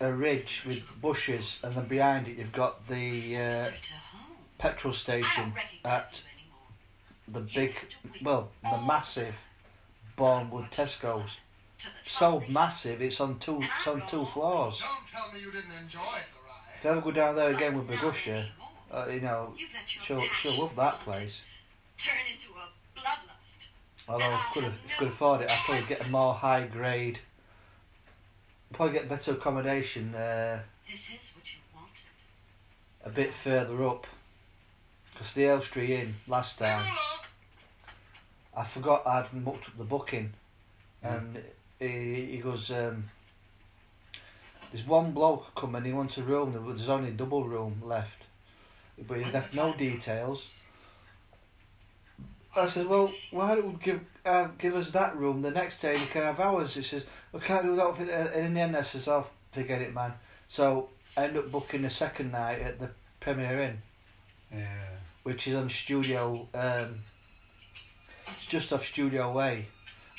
a 0.00 0.12
ridge 0.12 0.64
with 0.66 0.82
bushes 1.00 1.60
and 1.62 1.72
then 1.72 1.86
behind 1.86 2.28
it 2.28 2.36
you've 2.36 2.52
got 2.52 2.86
the 2.88 3.38
uh, 3.38 3.70
petrol 4.58 4.92
station 4.92 5.54
at 5.86 6.20
the 7.28 7.40
big, 7.40 7.74
well, 8.22 8.50
the 8.62 8.82
massive 8.82 9.34
Borehamwood 10.18 10.70
Tesco's. 10.70 11.30
So 12.02 12.42
massive, 12.48 13.02
it's 13.02 13.20
on 13.20 13.38
two, 13.38 13.60
it's 13.62 13.86
on 13.86 14.06
two 14.06 14.24
floors. 14.26 14.80
Don't 14.80 15.06
tell 15.06 15.32
me 15.32 15.40
you 15.40 15.50
didn't 15.52 15.72
enjoy 15.82 16.00
the 16.00 16.38
ride. 16.46 16.76
If 16.78 16.84
you 16.84 16.90
ever 16.90 17.00
go 17.00 17.10
down 17.10 17.36
there 17.36 17.50
again 17.50 17.76
with 17.76 17.88
Bagusha, 17.88 18.46
uh, 18.92 19.06
you 19.08 19.20
know, 19.20 19.54
she'll 19.86 20.20
she'll 20.40 20.62
love 20.62 20.76
that 20.76 21.00
place. 21.00 21.40
Turn 21.98 22.14
into 22.32 22.52
a 22.52 22.98
bloodlust. 22.98 23.68
Although 24.08 24.26
if 24.26 24.32
I 24.34 24.50
could, 24.52 24.64
have, 24.64 24.74
if 24.84 24.94
I 24.94 24.98
could 24.98 25.08
afford 25.08 25.40
it, 25.42 25.50
I'd 25.50 25.58
probably 25.64 25.86
get 25.86 26.06
a 26.06 26.10
more 26.10 26.34
high 26.34 26.66
grade, 26.66 27.18
probably 28.72 28.94
get 28.94 29.08
better 29.08 29.32
accommodation 29.32 30.14
uh, 30.14 30.60
This 30.90 31.10
is 31.10 31.34
what 31.36 31.52
you 31.52 31.60
wanted. 31.74 32.04
a 33.04 33.10
bit 33.10 33.32
further 33.32 33.84
up. 33.86 34.06
Because 35.12 35.32
the 35.32 35.46
Elstree 35.46 35.94
Inn 35.94 36.14
last 36.26 36.58
time. 36.58 36.84
I 38.56 38.64
forgot 38.64 39.06
I'd 39.06 39.32
mucked 39.32 39.68
up 39.68 39.78
the 39.78 39.84
booking, 39.84 40.32
and 41.02 41.42
he, 41.78 42.26
he 42.32 42.38
goes, 42.38 42.70
um, 42.70 43.04
"There's 44.72 44.86
one 44.86 45.12
bloke 45.12 45.54
coming. 45.54 45.84
He 45.84 45.92
wants 45.92 46.18
a 46.18 46.22
room. 46.22 46.52
There's 46.52 46.88
only 46.88 47.08
a 47.10 47.12
double 47.12 47.44
room 47.44 47.82
left, 47.84 48.22
but 49.06 49.18
he 49.18 49.30
left 49.32 49.54
no 49.54 49.72
details." 49.74 50.60
I 52.56 52.68
said, 52.68 52.86
"Well, 52.86 53.12
why 53.32 53.56
don't 53.56 53.72
you 53.72 53.78
give 53.82 54.00
uh, 54.24 54.48
give 54.58 54.76
us 54.76 54.90
that 54.92 55.16
room? 55.16 55.42
The 55.42 55.50
next 55.50 55.80
day 55.80 55.92
you 55.92 56.06
can 56.06 56.22
have 56.22 56.40
ours." 56.40 56.74
He 56.74 56.82
says, 56.82 57.02
"We 57.32 57.40
can't 57.40 57.64
do 57.66 57.76
that." 57.76 57.96
for- 57.96 58.02
uh, 58.02 58.36
And 58.36 58.46
in 58.46 58.54
the 58.54 58.60
end, 58.60 58.76
I 58.76 58.82
says, 58.82 59.08
"Oh, 59.08 59.26
forget 59.52 59.80
it, 59.82 59.92
man." 59.94 60.12
So 60.48 60.88
I 61.16 61.24
end 61.24 61.36
up 61.36 61.50
booking 61.50 61.82
the 61.82 61.90
second 61.90 62.32
night 62.32 62.60
at 62.60 62.78
the 62.78 62.90
Premier 63.20 63.62
Inn 63.62 63.78
Yeah. 64.52 64.88
which 65.22 65.48
is 65.48 65.54
on 65.54 65.70
Studio, 65.70 66.46
um, 66.54 67.02
it's 68.26 68.44
just 68.46 68.72
off 68.72 68.84
Studio 68.84 69.32
Way. 69.32 69.66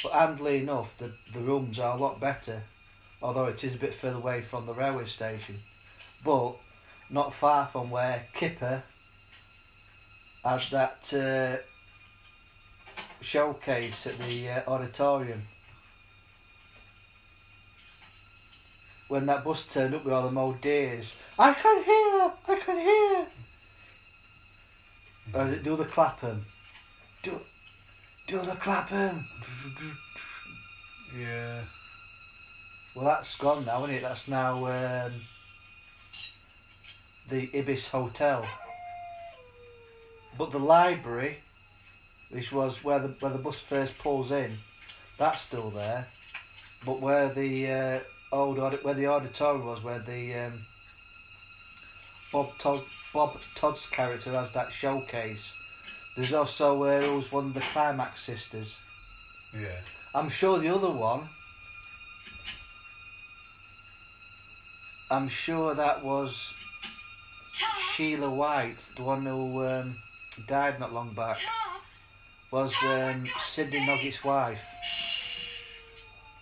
But 0.03 0.11
handily 0.11 0.59
enough, 0.59 0.95
the, 0.97 1.11
the 1.33 1.39
rooms 1.39 1.79
are 1.79 1.95
a 1.95 1.99
lot 1.99 2.19
better, 2.19 2.63
although 3.21 3.45
it 3.45 3.63
is 3.63 3.75
a 3.75 3.79
bit 3.79 3.95
further 3.95 4.17
away 4.17 4.41
from 4.41 4.65
the 4.65 4.73
railway 4.73 5.05
station. 5.05 5.59
But 6.23 6.55
not 7.09 7.33
far 7.33 7.67
from 7.67 7.89
where 7.89 8.27
Kipper 8.33 8.83
had 10.43 10.59
that 10.71 11.13
uh, 11.13 11.57
showcase 13.21 14.05
at 14.07 14.17
the 14.19 14.49
uh, 14.49 14.61
auditorium. 14.67 15.43
When 19.07 19.27
that 19.27 19.43
bus 19.43 19.65
turned 19.67 19.93
up 19.93 20.03
with 20.03 20.13
all 20.13 20.23
them 20.23 20.37
old 20.37 20.61
deers, 20.61 21.15
I 21.37 21.53
can 21.53 21.83
hear, 21.83 22.31
I 22.47 22.61
can 22.63 22.79
hear. 22.79 23.27
Or 25.33 25.47
is 25.47 25.53
it 25.53 25.63
do 25.63 25.75
the 25.75 25.85
Clapham? 25.85 26.45
Do, 28.27 28.41
the 28.41 28.55
clapping. 28.55 29.24
Yeah. 31.15 31.62
Well, 32.96 33.05
that's 33.05 33.38
gone 33.38 33.63
now, 33.65 33.84
isn't 33.84 33.96
it? 33.98 34.01
That's 34.01 34.27
now 34.27 34.65
um, 34.65 35.12
the 37.29 37.50
Ibis 37.53 37.88
Hotel. 37.88 38.44
But 40.38 40.51
the 40.51 40.60
library, 40.60 41.38
which 42.32 42.51
was 42.51 42.84
where 42.84 43.00
the 43.00 43.10
where 43.20 43.32
the 43.32 43.38
bus 43.38 43.60
first 43.60 43.98
pulls 44.00 44.32
in, 44.32 44.58
that's 45.20 45.41
still 45.41 45.70
there. 45.70 46.08
But 46.84 47.01
where 47.01 47.29
the 47.29 47.72
uh, 47.72 48.00
old 48.32 48.58
where 48.84 48.94
the 48.96 49.08
auditorium 49.08 49.65
was, 49.65 49.84
where 49.84 50.00
the 50.00 50.34
um, 50.34 50.65
Bob 52.32 52.58
Todd 52.58 52.82
Bob 53.13 53.39
Todd's 53.55 53.88
character 53.88 54.32
has 54.32 54.51
that 54.53 54.74
showcase. 54.74 55.53
There's 56.15 56.34
also 56.34 56.75
where 56.75 57.01
it 57.01 57.12
was 57.12 57.31
one 57.31 57.48
of 57.48 57.53
the 57.53 57.60
Climax 57.60 58.21
sisters. 58.23 58.78
Yeah. 59.54 59.80
I'm 60.13 60.30
sure 60.30 60.60
the 60.60 60.73
other 60.73 60.89
one. 60.89 61.28
I'm 65.12 65.28
sure 65.28 65.75
that 65.75 66.04
was 66.04 66.54
Sheila 67.93 68.30
White, 68.30 68.80
the 68.95 69.04
one 69.04 69.25
who 69.25 69.65
um, 69.65 69.97
died 70.47 70.80
not 70.80 70.93
long 70.93 71.13
back. 71.13 71.38
Was 72.51 72.73
um, 72.84 73.25
Sidney 73.45 73.86
Nugget's 73.86 74.23
wife. 74.23 74.62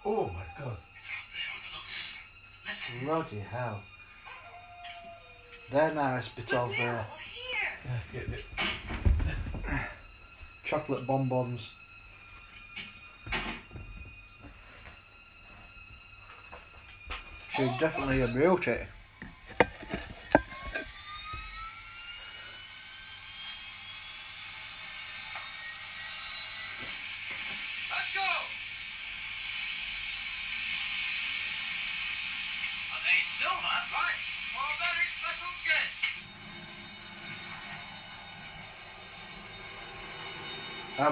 Oh 0.06 0.28
my 0.28 0.44
god. 0.64 0.78
It's 0.96 1.10
out 1.10 1.30
there 1.34 1.50
on 1.50 1.62
the 1.64 1.80
loose. 1.80 2.20
Listen. 2.66 3.06
Bloody 3.06 3.40
hell. 3.40 3.82
They're 5.72 5.94
nice 5.94 6.30
bit 6.30 6.50
But 6.50 6.58
of 6.58 6.70
we're 6.78 6.96
uh. 6.96 7.04
Let's 7.90 8.12
get 8.12 8.30
it. 8.30 8.46
Chocolate 10.74 11.06
bonbons. 11.06 11.70
She's 17.56 17.80
definitely 17.80 18.22
a 18.22 18.28
beauty. 18.28 18.78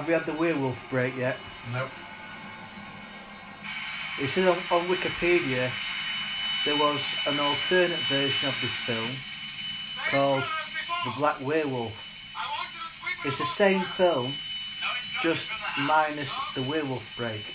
Have 0.02 0.08
we 0.08 0.14
had 0.14 0.26
the 0.26 0.32
werewolf 0.32 0.90
break 0.90 1.16
yet? 1.16 1.36
Nope. 1.72 1.88
It 4.20 4.30
says 4.30 4.48
on, 4.48 4.58
on 4.72 4.88
Wikipedia 4.88 5.70
there 6.64 6.76
was 6.76 7.00
an 7.28 7.38
alternate 7.38 8.00
version 8.08 8.48
of 8.48 8.54
this 8.60 8.72
film 8.84 9.10
Called 10.10 10.40
word 10.40 10.42
as 10.42 10.74
before. 10.74 10.96
The 11.04 11.18
Black 11.18 11.40
Werewolf. 11.40 11.92
I 12.34 12.42
want 12.50 12.74
you 12.74 12.80
to 12.82 12.86
sweep 12.98 13.14
it 13.24 13.28
It's 13.28 13.38
the 13.38 13.44
same 13.54 13.82
film, 13.94 14.34
just 15.22 15.46
from 15.46 15.86
the 15.86 15.92
house. 15.92 16.10
minus 16.10 16.54
the 16.56 16.62
werewolf 16.68 17.04
break. 17.16 17.54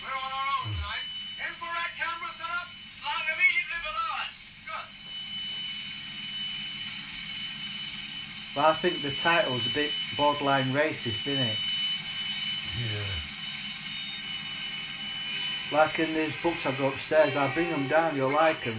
We're 0.00 0.08
on 0.16 0.32
our 0.32 0.64
own 0.64 0.72
tonight. 0.72 1.04
Infrared 1.44 1.92
camera 2.00 2.32
set 2.32 2.48
up. 2.56 2.72
Slung 2.88 3.26
immediately 3.36 3.80
below 3.84 4.16
us. 4.16 4.32
Good. 4.64 4.88
But 8.56 8.64
I 8.64 8.72
think 8.80 9.02
the 9.02 9.12
title's 9.20 9.66
a 9.66 9.74
bit 9.74 9.92
borderline 10.16 10.72
racist, 10.72 11.28
isn't 11.28 11.36
it? 11.36 11.58
Yeah. 12.80 13.02
Like 15.78 15.98
in 15.98 16.14
these 16.14 16.34
books 16.42 16.66
I've 16.66 16.78
got 16.78 16.94
upstairs, 16.94 17.36
I'll 17.36 17.52
bring 17.54 17.70
them 17.70 17.88
down, 17.88 18.16
you'll 18.16 18.32
like 18.32 18.64
them. 18.64 18.78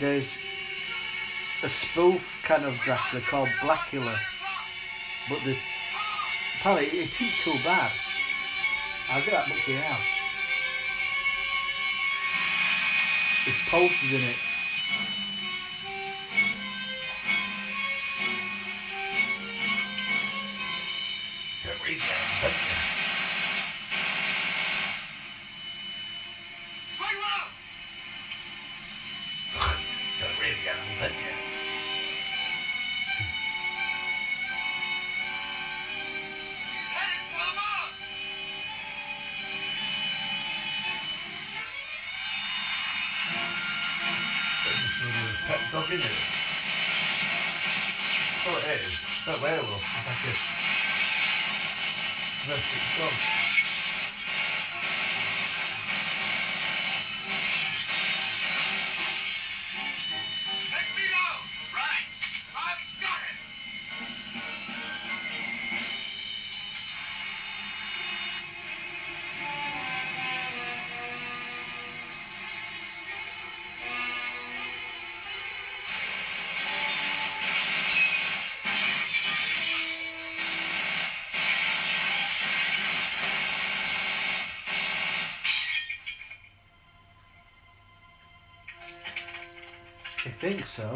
There's 0.00 0.38
a 1.62 1.68
spoof 1.68 2.22
kind 2.44 2.64
of 2.64 2.74
Dracula 2.80 3.22
called 3.22 3.48
Blackula, 3.60 4.16
but 5.28 5.40
the 5.44 5.56
apparently 6.60 6.98
it 6.98 7.20
ain't 7.20 7.32
too 7.42 7.58
bad. 7.64 7.90
I'll 9.10 9.22
get 9.22 9.32
that 9.32 9.48
book 9.48 9.58
for 9.58 9.70
you 9.70 9.78
now. 9.78 9.98
There's 13.44 13.58
posters 13.70 14.12
in 14.12 14.28
it. 14.28 14.36
Read 21.86 22.00
that. 22.00 22.17
It's 50.30 50.36
like 52.48 52.58
a 52.58 53.37
think 90.38 90.64
so. 90.66 90.94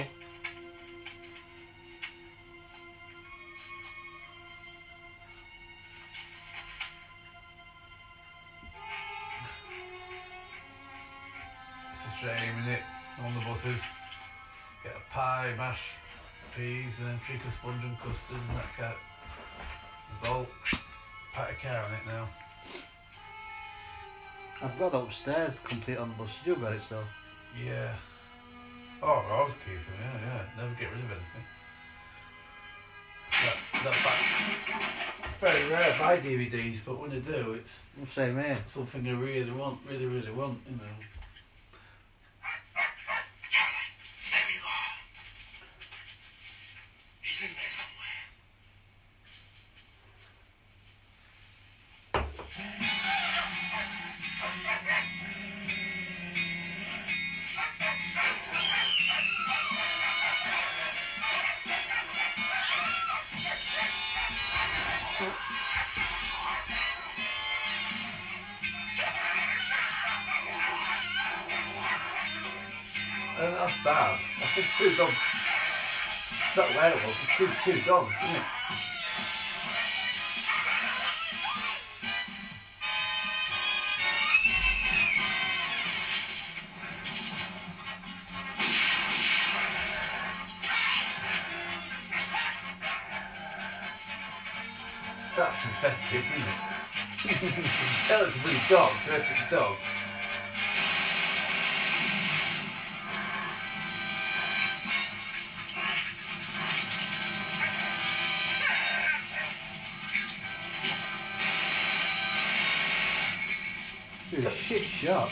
It's 11.93 12.05
a 12.05 12.21
shame, 12.21 12.37
isn't 12.61 12.73
it? 12.73 12.83
On 13.25 13.35
the 13.35 13.41
buses. 13.41 13.81
Get 14.85 14.93
a 14.93 15.13
pie, 15.13 15.55
mash 15.57 15.95
peas, 16.57 16.99
and 17.01 17.09
then 17.09 17.21
trick 17.27 17.45
of 17.45 17.53
sponge 17.53 17.83
and 17.83 17.99
custard 17.99 18.37
and 18.49 18.59
that 18.59 18.77
cat. 18.77 18.97
There's 20.21 20.33
all 20.33 20.47
pat 21.35 21.51
a 21.51 21.55
car 21.55 21.85
on 21.85 21.93
it 21.95 22.07
now. 22.07 22.29
I've 24.63 24.79
got 24.79 24.95
upstairs 24.95 25.59
complete 25.65 25.99
on 25.99 26.11
the 26.11 26.15
bus. 26.15 26.31
Did 26.45 26.57
you 26.57 26.63
get 26.63 26.75
it 26.75 26.83
still? 26.83 27.03
Yeah. 27.65 27.93
Oh, 29.05 29.25
I 29.29 29.43
was 29.43 29.53
keeping 29.65 29.81
it, 29.81 30.01
yeah, 30.01 30.21
yeah. 30.27 30.63
Never 30.63 30.75
get 30.75 30.91
rid 30.91 31.03
of 31.03 31.11
anything. 31.11 31.45
That, 33.43 33.57
that 33.83 33.97
back. 34.05 35.25
It's 35.25 35.35
very 35.35 35.69
rare 35.69 35.97
buy 35.99 36.19
DVDs, 36.19 36.81
but 36.85 37.01
when 37.01 37.11
I 37.11 37.19
do, 37.19 37.55
it's 37.55 37.81
Same 38.13 38.39
here. 38.39 38.59
something 38.67 39.09
I 39.09 39.13
really 39.13 39.51
want, 39.51 39.81
really, 39.89 40.07
really 40.07 40.31
want, 40.31 40.61
you 40.71 40.77
know. 40.77 41.22
That's 73.67 73.85
bad. 73.85 74.19
That's 74.41 74.55
just 74.57 74.77
two 74.77 74.91
dogs. 74.97 75.13
It's 75.13 76.57
not 76.57 76.69
werewolf, 76.75 77.29
it's 77.29 77.39
just 77.39 77.65
two 77.65 77.81
dogs, 77.89 78.13
isn't 78.25 78.37
it? 78.37 78.43
That's 95.37 95.63
pathetic, 95.63 96.25
isn't 96.25 96.49
it? 96.49 97.65
tell 98.09 98.25
it 98.25 98.33
to 98.33 98.39
be 98.45 98.57
dog, 98.69 98.91
a 99.09 99.51
dog. 99.55 99.77
Shot. 115.13 115.31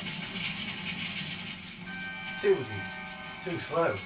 Too 2.42 2.56
too 3.42 3.58
slow. 3.60 3.96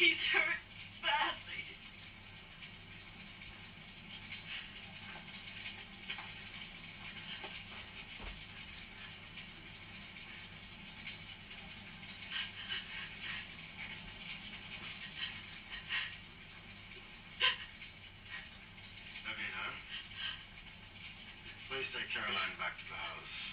He's 0.00 0.24
hurt 0.24 0.42
badly. 1.02 1.76
Please 21.68 21.92
take 21.92 22.08
Caroline 22.08 22.56
back 22.58 22.78
to 22.78 22.88
the 22.88 22.94
house. 22.94 23.50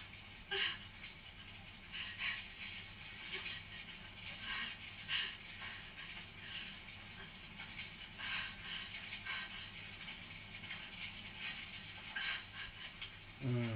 Mm. 13.48 13.70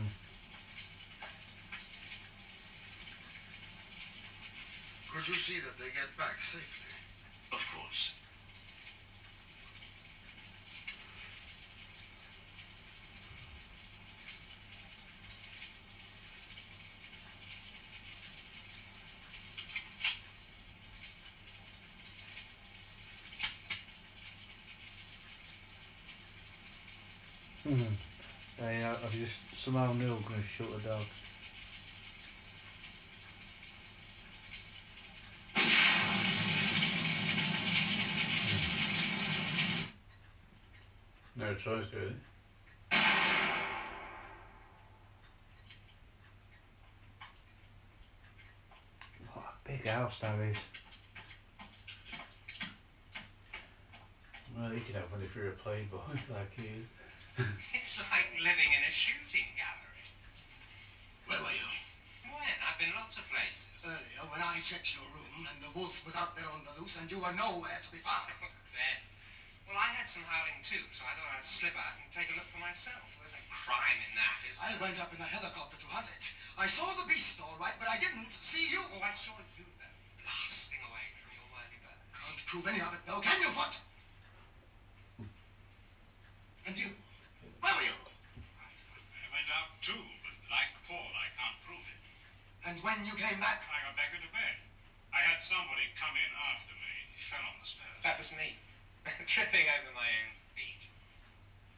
Could 5.31 5.37
you 5.37 5.55
see 5.55 5.61
that 5.61 5.77
they 5.77 5.85
get 5.85 6.17
back 6.17 6.41
safely? 6.41 6.91
Of 7.53 7.65
course. 7.73 8.11
Mm. 27.65 27.85
I, 28.61 28.81
uh, 28.83 28.97
I 29.05 29.15
just 29.15 29.31
somehow 29.63 29.93
knew 29.93 30.11
I 30.11 30.15
was 30.15 30.23
going 30.25 30.41
to 30.41 30.47
shoot 30.49 30.67
a 30.75 30.85
dog. 30.85 31.05
No 41.65 41.77
choice, 41.77 41.87
really. 41.93 42.15
What 49.33 49.45
a 49.45 49.69
big 49.69 49.85
house 49.85 50.19
that 50.21 50.39
is. 50.39 50.57
Well, 54.57 54.73
you 54.73 54.81
can 54.81 54.95
have 54.95 55.11
one 55.11 55.21
if 55.21 55.35
you're 55.35 55.49
a 55.49 55.51
playboy 55.51 55.97
like 56.33 56.51
he 56.57 56.67
is. 56.77 56.87
It's 57.73 57.99
like 58.11 58.27
living 58.39 58.71
in 58.77 58.83
a 58.87 58.91
shooting 58.91 59.47
gallery. 59.57 60.05
Where 61.27 61.39
were 61.39 61.55
you? 61.55 61.69
When? 62.31 62.57
I've 62.65 62.79
been 62.79 62.93
lots 62.95 63.17
of 63.17 63.23
places. 63.29 63.85
Earlier, 63.85 64.31
when 64.33 64.41
I 64.41 64.59
checked 64.63 64.93
your 64.95 65.05
room, 65.13 65.47
and 65.49 65.57
the 65.61 65.79
wolf 65.79 65.93
was 66.05 66.15
out 66.15 66.35
there 66.35 66.45
on 66.53 66.61
the 66.65 66.81
loose, 66.81 66.99
and 67.01 67.09
you 67.09 67.17
were 67.17 67.33
nowhere 67.33 67.79
to 67.85 67.91
be 67.91 67.97
found. 67.99 68.33
then. 68.73 69.10
Well, 69.71 69.79
I 69.79 69.87
had 69.95 70.03
some 70.03 70.27
howling 70.27 70.59
too, 70.59 70.83
so 70.91 71.07
I 71.07 71.15
thought 71.15 71.31
I'd 71.31 71.47
slip 71.47 71.71
out 71.79 71.95
and 71.95 72.03
take 72.11 72.27
a 72.27 72.35
look 72.35 72.43
for 72.51 72.59
myself. 72.59 73.07
There's 73.23 73.31
a 73.31 73.39
crime 73.47 74.03
in 74.03 74.11
that, 74.19 74.43
is 74.43 74.59
I 74.59 74.75
went 74.83 74.99
up 74.99 75.15
in 75.15 75.19
a 75.23 75.29
helicopter 75.31 75.79
to 75.79 75.87
hunt 75.87 76.11
it. 76.11 76.27
I 76.59 76.67
saw 76.67 76.91
the 76.99 77.07
beast 77.07 77.39
all 77.39 77.55
right, 77.55 77.71
but 77.79 77.87
I 77.87 77.95
didn't 77.95 78.35
see 78.35 78.67
you. 78.67 78.83
Oh, 78.91 78.99
I 78.99 79.15
saw 79.15 79.31
you 79.55 79.63
then, 79.79 79.95
blasting 80.27 80.83
away 80.83 81.07
from 81.23 81.31
your 81.31 81.47
whirly 81.55 81.79
bird. 81.79 81.95
Can't 82.11 82.41
prove 82.51 82.67
any 82.67 82.83
of 82.83 82.91
it, 82.91 82.99
though, 83.07 83.23
can 83.23 83.39
you, 83.39 83.47
What? 83.55 83.71
And 86.67 86.75
you? 86.75 86.91
Where 87.63 87.71
were 87.71 87.87
you? 87.87 87.95
I 87.95 89.27
went 89.31 89.47
out 89.55 89.71
too, 89.79 90.03
but 90.19 90.35
like 90.51 90.67
Paul, 90.83 91.15
I 91.15 91.31
can't 91.39 91.59
prove 91.63 91.85
it. 91.87 91.99
And 92.67 92.75
when 92.83 93.07
you 93.07 93.15
came 93.15 93.39
back? 93.39 93.63
I 93.71 93.87
got 93.87 93.95
back 93.95 94.11
into 94.11 94.27
bed. 94.35 94.55
I 95.15 95.23
had 95.23 95.39
somebody 95.39 95.87
come 95.95 96.11
in 96.19 96.31
after 96.51 96.75
me. 96.75 96.91
He 97.15 97.23
fell 97.23 97.39
on 97.47 97.55
the 97.55 97.67
stairs. 97.71 98.03
That 98.03 98.19
was 98.19 98.35
me. 98.35 98.59
Tripping 99.25 99.65
over 99.65 99.91
my 99.95 100.05
own 100.05 100.33
feet. 100.55 100.87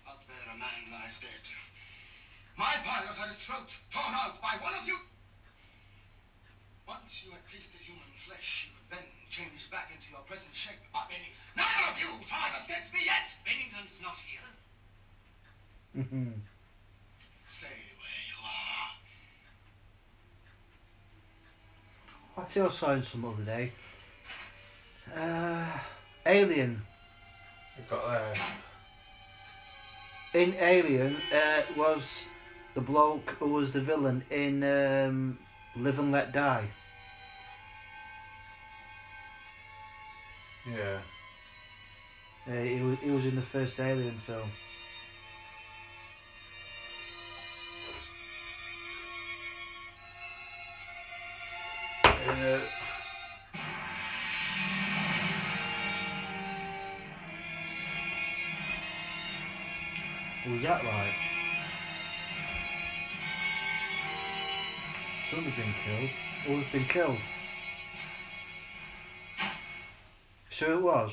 Out 0.08 0.20
there 0.28 0.48
a 0.52 0.58
man 0.58 0.82
lies 0.92 1.20
dead. 1.20 1.44
My 2.58 2.76
pilot 2.84 3.16
had 3.16 3.30
his 3.30 3.42
throat 3.44 3.72
torn 3.92 4.14
out 4.14 4.42
by 4.42 4.56
one 4.62 4.74
of 4.76 4.86
you. 4.86 4.98
Once 6.88 7.24
you 7.24 7.32
had 7.32 7.46
tasted 7.48 7.80
human 7.82 8.12
flesh, 8.28 8.68
you 8.68 8.72
could 8.76 8.90
then 8.90 9.08
change 9.30 9.70
back 9.72 9.90
into 9.92 10.12
your 10.12 10.22
present 10.28 10.54
shape. 10.54 10.80
But 10.92 11.10
Benny. 11.10 11.32
neither 11.56 11.88
of 11.90 11.98
you 11.98 12.12
has 12.30 12.62
escaped 12.62 12.94
me 12.94 13.06
yet. 13.06 13.32
Bennington's 13.46 14.00
not 14.02 14.20
here. 14.20 14.44
Mhm. 15.96 16.42
Stay 17.50 17.80
where 17.98 18.24
you 18.28 18.36
are. 18.44 18.92
What 22.36 22.58
else 22.58 22.76
I 22.76 22.80
saw 22.80 22.92
in 22.92 23.04
some 23.04 23.26
other 23.26 23.44
day? 23.44 23.72
Uh, 25.16 25.80
Alien. 26.26 26.82
We've 27.78 27.90
got 27.90 28.08
there. 28.08 28.34
In 30.42 30.56
Alien 30.60 31.16
uh, 31.34 31.62
was 31.78 32.24
the 32.74 32.82
bloke 32.82 33.36
who 33.40 33.48
was 33.50 33.74
the 33.74 33.82
villain 33.82 34.24
in 34.30 34.64
um, 34.64 35.38
Live 35.76 36.00
and 36.00 36.12
Let 36.12 36.32
Die. 36.34 36.68
Yeah. 40.70 40.98
Uh, 42.48 42.62
he, 42.62 42.82
was, 42.82 43.00
he 43.00 43.12
was 43.12 43.26
in 43.26 43.36
the 43.36 43.42
first 43.42 43.80
Alien 43.80 44.20
film. 44.26 44.50
Uh, 52.06 52.60
Was 60.64 60.70
that 60.70 60.84
right? 60.86 61.14
Somebody's 65.30 65.56
been 65.58 65.74
killed. 65.84 66.10
Who's 66.46 66.66
been 66.72 66.86
killed? 66.86 67.18
So 70.50 70.72
it 70.72 70.82
was. 70.82 71.12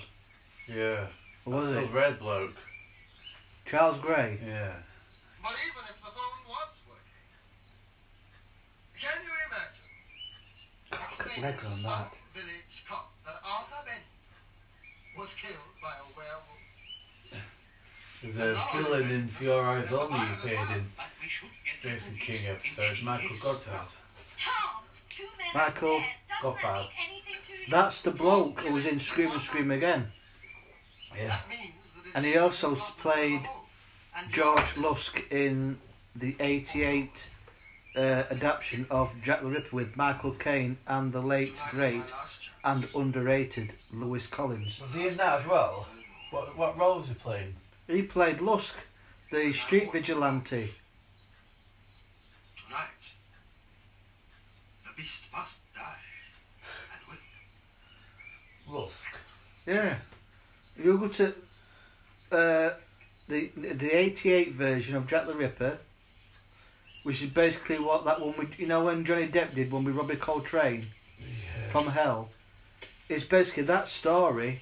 yeah. 0.69 1.09
Or 1.45 1.55
was 1.55 1.73
That's 1.73 1.85
it? 1.85 1.89
the 1.91 1.97
red 1.99 2.21
bloke. 2.21 2.55
Charles 3.67 3.99
Gray. 3.99 4.39
Yeah. 4.47 4.71
But 5.43 5.57
even 5.67 5.83
if 5.83 5.97
the 5.99 6.13
phone 6.15 6.47
was 6.47 6.81
working, 6.87 7.03
can 9.01 9.19
you 9.25 9.35
imagine? 9.51 9.91
God, 10.93 11.01
look 11.01 11.27
at 11.27 11.27
explaining 11.27 11.43
legs 11.43 11.63
to 11.63 11.67
on 11.67 11.83
that. 11.83 12.15
village 12.37 12.85
cop 12.89 13.11
that 13.27 13.35
Arthur 13.45 13.83
Bennington 13.85 15.19
was 15.19 15.35
killed 15.35 15.75
by 15.83 15.91
a 15.91 16.07
werewolf? 16.17 16.51
There's 18.23 18.37
a 18.59 18.61
villain 18.77 19.11
in 19.11 19.51
Eyes 19.51 19.93
Only 19.93 20.19
appeared 20.39 20.69
in 20.77 20.85
But 20.97 21.07
we 21.23 21.29
should 21.29 21.49
get 21.65 21.83
the 21.83 21.89
Jason 21.91 22.17
King 22.17 22.51
episode, 22.51 23.03
Michael 23.03 23.37
two 25.09 25.25
Michael 25.55 25.97
are 25.97 26.01
dead. 26.01 26.07
Doesn't 26.29 26.29
that 26.29 26.43
Gothard. 26.43 26.63
mean 26.77 26.89
anything 27.11 27.35
to 27.47 27.53
you? 27.53 27.71
That's 27.71 28.03
the 28.03 28.11
bloke 28.11 28.61
who 28.61 28.75
was 28.75 28.87
in 28.87 29.01
Scream 29.01 29.31
and 29.31 29.41
Scream 29.41 29.71
Again. 29.71 30.07
Yeah. 31.17 31.37
The 31.49 32.17
And 32.19 32.25
he 32.27 32.37
also 32.37 32.75
played. 32.75 33.41
George 34.29 34.77
Lusk 34.77 35.23
in 35.33 35.79
the 36.17 36.37
88 36.41 37.09
uh, 37.97 38.01
adaptation 38.01 38.87
of 38.91 39.11
Jack 39.25 39.41
the 39.41 39.49
Ripper 39.49 39.75
with 39.75 39.97
Michael 39.97 40.33
Caine 40.33 40.77
and 40.89 41.13
the 41.13 41.21
late, 41.21 41.55
great, 41.71 41.99
my 41.99 42.05
last 42.05 42.43
chance. 42.43 42.93
and 42.95 43.03
underrated 43.03 43.73
Lewis 43.93 44.27
Collins. 44.27 44.79
Was 44.81 44.95
he 44.95 45.09
in 45.09 45.17
that 45.17 45.41
as 45.41 45.47
well? 45.47 45.87
What 46.33 46.57
what 46.57 46.79
role 46.79 46.99
was 46.99 47.09
he 47.09 47.15
playing? 47.15 47.55
He 47.91 48.03
played 48.03 48.41
Lusk, 48.41 48.77
the 49.33 49.53
street 49.53 49.91
vigilante. 49.91 50.71
Tonight, 52.57 53.15
the 54.85 54.91
beast 54.97 55.25
must 55.33 55.61
die. 55.75 55.97
And 56.93 57.19
will. 58.69 58.83
Lusk. 58.83 59.07
Yeah. 59.67 59.97
You 60.77 60.99
go 60.99 61.09
to 61.09 61.35
uh, 62.31 62.71
the 63.29 63.51
the 63.57 63.91
88 63.91 64.53
version 64.53 64.95
of 64.95 65.09
Jack 65.09 65.27
the 65.27 65.35
Ripper, 65.35 65.79
which 67.03 67.23
is 67.23 67.31
basically 67.31 67.81
what 67.81 68.05
that 68.05 68.21
one, 68.21 68.35
we, 68.39 68.47
you 68.57 68.69
know, 68.69 68.85
when 68.85 69.05
Johnny 69.05 69.27
Depp 69.27 69.53
did 69.55 69.73
when 69.73 69.83
we 69.83 69.91
Robbie 69.91 70.15
Coltrane 70.17 70.87
Yeah. 71.19 71.71
from 71.73 71.87
Hell. 71.89 72.29
It's 73.09 73.25
basically 73.25 73.65
that 73.65 73.89
story, 73.89 74.61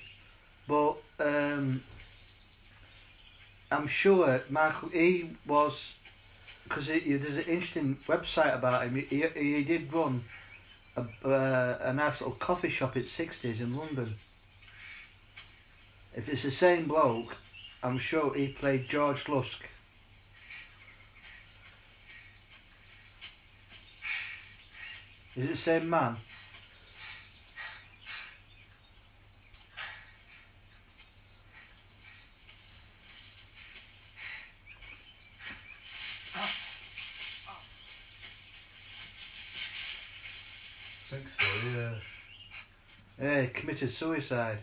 but 0.67 0.97
um, 1.21 1.83
I'm 3.71 3.87
sure 3.87 4.41
Michael 4.51 4.89
he 4.91 5.31
was 5.47 5.95
because 6.65 6.87
there's 6.89 7.37
an 7.37 7.45
interesting 7.45 7.97
website 8.07 8.55
about 8.55 8.83
him. 8.85 8.95
He, 8.97 9.23
he, 9.23 9.55
he 9.57 9.65
did 9.65 9.93
run 9.93 10.23
a, 10.97 11.03
uh, 11.27 11.79
a 11.83 11.93
nice 11.93 12.21
little 12.21 12.37
coffee 12.37 12.69
shop 12.69 12.97
at 12.97 13.05
60s 13.07 13.61
in 13.61 13.77
London. 13.77 14.15
If 16.15 16.29
it's 16.29 16.43
the 16.43 16.51
same 16.51 16.87
bloke, 16.89 17.37
I'm 17.83 17.99
sure 17.99 18.35
he 18.35 18.49
played 18.49 18.89
George 18.89 19.29
Lusk. 19.29 19.65
Is 25.37 25.45
it 25.45 25.49
the 25.51 25.57
same 25.57 25.89
man? 25.89 26.17
I 41.11 41.17
think 41.17 41.29
so, 41.29 41.45
yeah. 41.65 41.95
Yeah, 43.21 43.41
he 43.43 43.49
committed 43.69 43.91
suicide. 43.93 44.57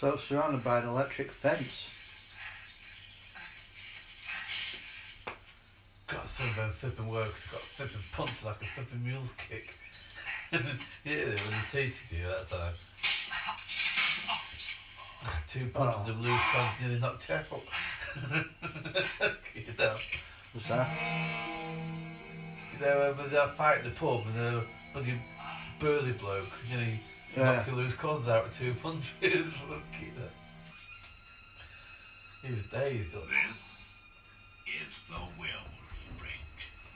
So 0.00 0.10
it's 0.12 0.24
surrounded 0.24 0.62
by 0.62 0.80
an 0.80 0.88
electric 0.88 1.32
fence. 1.32 1.86
God, 6.06 6.28
some 6.28 6.48
of 6.50 6.56
them 6.56 6.70
flipping 6.70 7.08
works 7.08 7.50
got 7.50 7.60
flipping 7.62 7.96
punch 8.12 8.44
like 8.44 8.60
a 8.62 8.66
flipping 8.66 9.02
mule's 9.04 9.30
kick. 9.38 9.74
yeah, 10.52 11.24
when 11.24 11.36
he 11.36 11.72
teaches 11.72 12.12
you 12.12 12.26
that 12.28 12.48
time. 12.48 12.72
Two 15.48 15.66
punches 15.72 16.02
Oh. 16.06 16.10
of 16.10 16.20
loose 16.20 16.40
punch 16.52 16.80
nearly 16.82 17.00
knocked 17.00 17.28
you 17.28 17.34
out. 17.34 17.46
you 19.54 19.62
know, 19.78 19.96
What's 20.52 20.68
that? 20.68 20.88
you 22.72 22.78
know, 22.86 23.14
when 23.16 23.28
they 23.30 23.46
fight 23.56 23.78
in 23.78 23.84
the 23.86 23.90
pub 23.90 24.22
and 24.26 24.34
the 24.36 24.62
bloody 24.92 25.14
burly 25.80 26.12
bloke, 26.12 26.52
you 26.70 26.76
know, 26.78 26.86
Yeah. 27.36 27.52
knocked 27.52 27.66
the 27.66 27.74
loose 27.74 27.94
cons 27.94 28.28
out 28.28 28.44
with 28.44 28.56
two 28.58 28.74
punches. 28.82 29.12
Look 29.68 29.80
at 29.92 30.16
that. 30.16 30.32
He 32.42 32.52
was 32.52 32.62
dazed. 32.72 33.14
wasn't? 33.14 33.32
This 33.48 33.96
is 34.86 35.06
the 35.08 35.18
werewolf 35.38 36.08
break. 36.18 36.30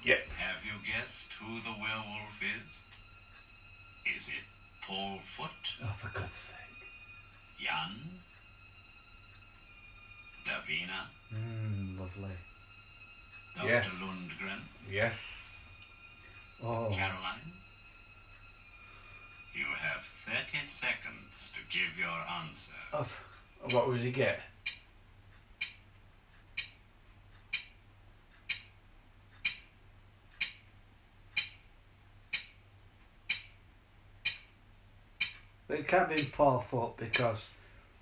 Yep. 0.05 0.18
Have 0.38 0.64
you 0.64 0.72
guessed 0.92 1.29
who 1.40 1.57
the 1.61 1.76
werewolf 1.81 2.40
is? 2.40 2.81
Is 4.16 4.29
it 4.29 4.44
Paul 4.87 5.18
Foot, 5.22 5.50
Oh, 5.85 5.92
for 5.98 6.09
God's 6.18 6.35
sake. 6.35 6.57
Jan, 7.61 8.00
Davina, 10.46 11.07
Mmm, 11.35 11.98
lovely. 11.98 12.31
Dr. 13.57 13.68
Yes. 13.68 13.87
Lundgren, 14.00 14.61
Yes. 14.90 15.42
Oh, 16.62 16.88
Caroline? 16.90 17.53
30 20.53 20.65
seconds 20.65 21.53
to 21.55 21.79
give 21.79 21.99
your 21.99 22.09
answer. 22.43 22.73
Of, 22.93 23.13
what 23.73 23.89
would 23.89 24.01
you 24.01 24.11
get? 24.11 24.41
But 35.69 35.79
it 35.79 35.89
can't 35.89 36.09
be 36.09 36.25
Paul 36.25 36.65
Foote 36.69 36.97
because 36.97 37.45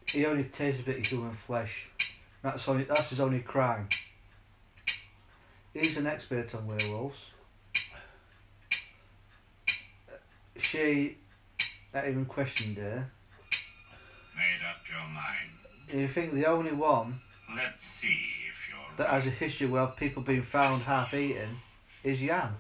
he 0.07 0.25
only 0.25 0.45
tastes 0.45 0.81
a 0.81 0.85
bit 0.85 0.99
of 1.01 1.07
human 1.07 1.37
flesh. 1.47 1.89
That's 2.43 2.67
only 2.67 2.85
that's 2.85 3.11
his 3.11 3.21
only 3.21 3.41
crime. 3.41 3.89
He's 5.75 5.99
an 5.99 6.07
expert 6.07 6.55
on 6.55 6.67
werewolves. 6.67 7.19
She 10.57 11.19
not 11.95 12.09
even 12.09 12.25
questioned 12.25 12.77
her. 12.77 13.11
Made 14.37 14.63
up 14.69 14.83
your 14.89 15.09
mind. 15.09 15.51
And 15.91 16.01
you 16.01 16.09
think 16.09 16.35
the 16.35 16.47
only 16.47 16.73
one 16.73 17.21
Let's 17.57 17.85
see 17.85 18.45
if 18.45 18.69
you're 18.69 18.93
that 19.01 19.09
has 19.09 19.27
a 19.27 19.31
history 19.33 19.67
where 19.67 19.87
people 19.89 20.23
being 20.23 20.43
found 20.43 20.83
half 20.83 21.15
eaten 21.15 21.49
is 22.05 22.21
Jan. 22.21 22.53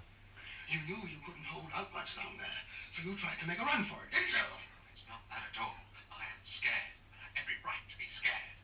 You 0.68 0.80
knew 0.88 0.96
you 1.04 1.20
couldn't 1.20 1.44
hold 1.44 1.68
out 1.76 1.92
much 1.92 2.16
down 2.16 2.32
there, 2.40 2.60
so 2.88 3.04
you 3.04 3.12
tried 3.16 3.36
to 3.36 3.46
make 3.46 3.60
a 3.60 3.68
run 3.68 3.84
for 3.84 4.00
it, 4.00 4.08
didn't 4.08 4.32
you? 4.32 4.48
It's 4.96 5.04
not 5.04 5.20
that 5.28 5.44
at 5.44 5.60
all. 5.60 5.76
I 6.08 6.24
am 6.24 6.40
scared. 6.40 6.96
I 7.12 7.20
have 7.20 7.36
every 7.44 7.60
right 7.60 7.84
to 7.84 7.96
be 8.00 8.08
scared. 8.08 8.56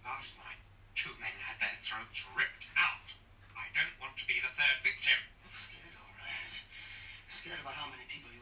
Last 0.00 0.40
night, 0.40 0.60
two 0.96 1.12
men 1.20 1.36
had 1.44 1.60
their 1.60 1.76
throats 1.84 2.24
ripped 2.32 2.72
out. 2.80 3.08
I 3.52 3.68
don't 3.76 3.96
want 4.00 4.16
to 4.16 4.24
be 4.24 4.40
the 4.40 4.52
third 4.56 4.80
victim. 4.80 5.20
Look 5.44 5.52
scared, 5.52 5.92
all 6.00 6.16
right. 6.16 6.56
Scared 7.28 7.60
about 7.60 7.76
how 7.76 7.92
many 7.92 8.08
people 8.08 8.32
you 8.32 8.39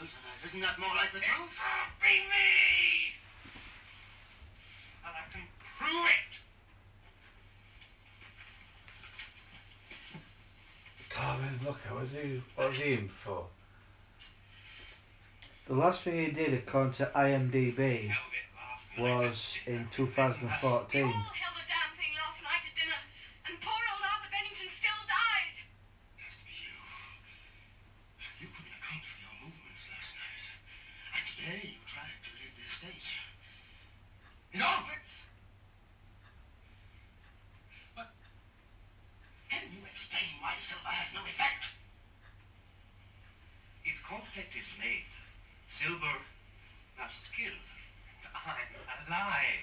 know 0.00 0.08
you'll 0.08 0.24
have 0.30 0.40
tonight. 0.40 0.44
Isn't 0.44 0.60
that 0.60 0.78
more 0.78 0.94
like 0.96 1.12
the 1.12 1.20
truth? 1.20 1.52
It 1.52 1.60
can't 1.60 2.00
be 2.00 2.14
me! 2.32 3.12
And 5.04 5.14
I 5.14 5.24
can 5.32 5.44
prove 5.78 6.06
it! 6.06 6.32
Calvin, 11.10 11.60
look, 11.64 11.78
what 11.90 12.00
was 12.02 12.10
he, 12.12 12.42
what 12.56 12.68
was 12.68 12.78
he 12.78 12.92
in 12.94 13.08
for? 13.08 13.46
The 15.66 15.74
last 15.74 16.02
thing 16.02 16.18
he 16.24 16.30
did, 16.32 16.54
according 16.54 16.94
to 16.94 17.06
IMDb, 17.14 18.08
Held 18.10 18.34
it 18.34 18.46
last 18.58 18.90
night. 18.98 19.30
was 19.30 19.54
in 19.66 19.86
2014. 19.92 21.00
You 21.00 21.06
all 21.06 21.12
held 21.12 21.56
a 21.62 21.66
damn 21.70 21.94
thing 21.94 22.10
last 22.18 22.42
night 22.42 22.62
at 22.66 22.74
dinner, 22.74 22.98
and 23.46 23.54
poor 23.62 23.78
old 23.94 24.02
Arthur 24.02 24.30
Bennington 24.34 24.66
still 24.74 24.98
died. 25.06 25.54
Has 26.26 26.42
to 26.42 26.44
be 26.46 26.58
you. 26.58 26.74
You 28.42 28.48
couldn't 28.50 28.74
account 28.82 29.04
for 29.06 29.18
your 29.22 29.34
movements 29.46 29.86
last 29.94 30.18
night. 30.18 30.42
And 31.14 31.22
today 31.22 31.62
you 31.78 31.82
tried 31.86 32.18
to 32.18 32.30
leave 32.34 32.54
the 32.58 32.66
estate. 32.66 33.06
In 34.50 34.58
all 34.66 34.82
fits. 34.90 35.30
But 37.94 38.10
can 39.54 39.70
you 39.70 39.86
explain 39.86 40.34
why 40.42 40.58
silver 40.58 40.90
has 40.90 41.14
no 41.14 41.22
effect? 41.30 41.78
If 43.86 44.02
contact 44.02 44.50
is 44.58 44.66
made, 44.82 45.06
Silver 45.70 46.18
must 46.98 47.30
kill. 47.32 47.54
I'm 48.34 49.06
alive. 49.06 49.62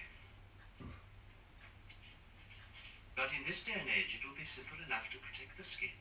But 3.13 3.29
in 3.35 3.43
this 3.45 3.65
day 3.65 3.73
and 3.75 3.89
age, 4.47 4.59
it 4.59 4.63
simple 4.63 4.79
enough 4.85 5.09
to 5.11 5.17
protect 5.19 5.57
the 5.57 5.63
skin. 5.63 5.91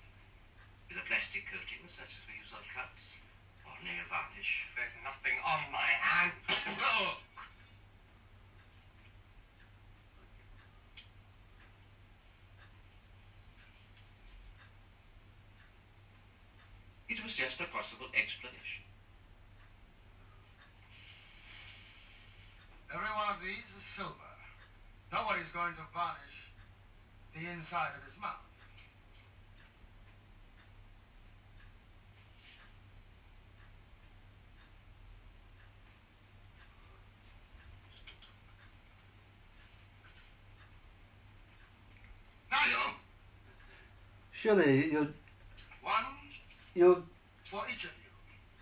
With 0.88 0.98
a 0.98 1.06
plastic 1.06 1.44
coating 1.50 1.82
such 1.86 2.14
as 2.14 2.22
we 2.30 2.38
use 2.38 2.52
on 2.54 2.62
cuts, 2.70 3.20
or 3.66 3.74
nail 3.82 4.06
varnish. 4.08 4.66
There's 4.76 4.94
nothing 5.02 5.34
on 5.42 5.72
my 5.72 5.90
hand. 5.98 6.32
Look! 6.46 7.18
It 17.08 17.22
was 17.22 17.36
just 17.36 17.60
a 17.60 17.64
possible 17.70 18.06
explanation. 18.14 18.82
Every 22.92 23.06
one 23.06 23.30
of 23.30 23.40
these 23.40 23.70
is 23.74 23.82
silver. 23.82 24.10
Nobody's 25.12 25.50
going 25.52 25.74
to 25.74 25.86
varnish 25.94 26.45
the 27.36 27.50
inside 27.52 27.90
of 27.98 28.04
his 28.04 28.18
mouth. 28.20 28.30
Now 42.50 42.58
you, 42.66 42.76
Surely 44.32 44.92
you 44.92 45.12
one 45.82 45.94
you 46.74 47.04
for 47.44 47.62
each 47.70 47.84
of 47.84 47.90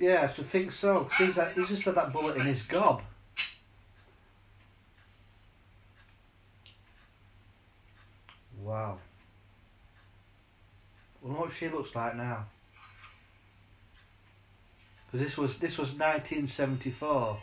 you. 0.00 0.08
yeah, 0.08 0.28
I 0.28 0.32
should 0.32 0.46
think 0.46 0.72
so. 0.72 1.08
He's, 1.16 1.38
he's 1.54 1.68
just 1.68 1.84
had 1.84 1.94
that 1.94 2.12
bullet 2.12 2.36
in 2.36 2.42
his 2.42 2.62
gob. 2.62 3.02
Wow. 8.64 8.96
Well, 11.20 11.33
what 11.44 11.52
she 11.52 11.68
looks 11.68 11.94
like 11.94 12.16
now. 12.16 12.46
Because 15.06 15.26
this 15.26 15.36
was 15.36 15.58
this 15.58 15.76
was 15.78 15.90
1974. 15.90 17.38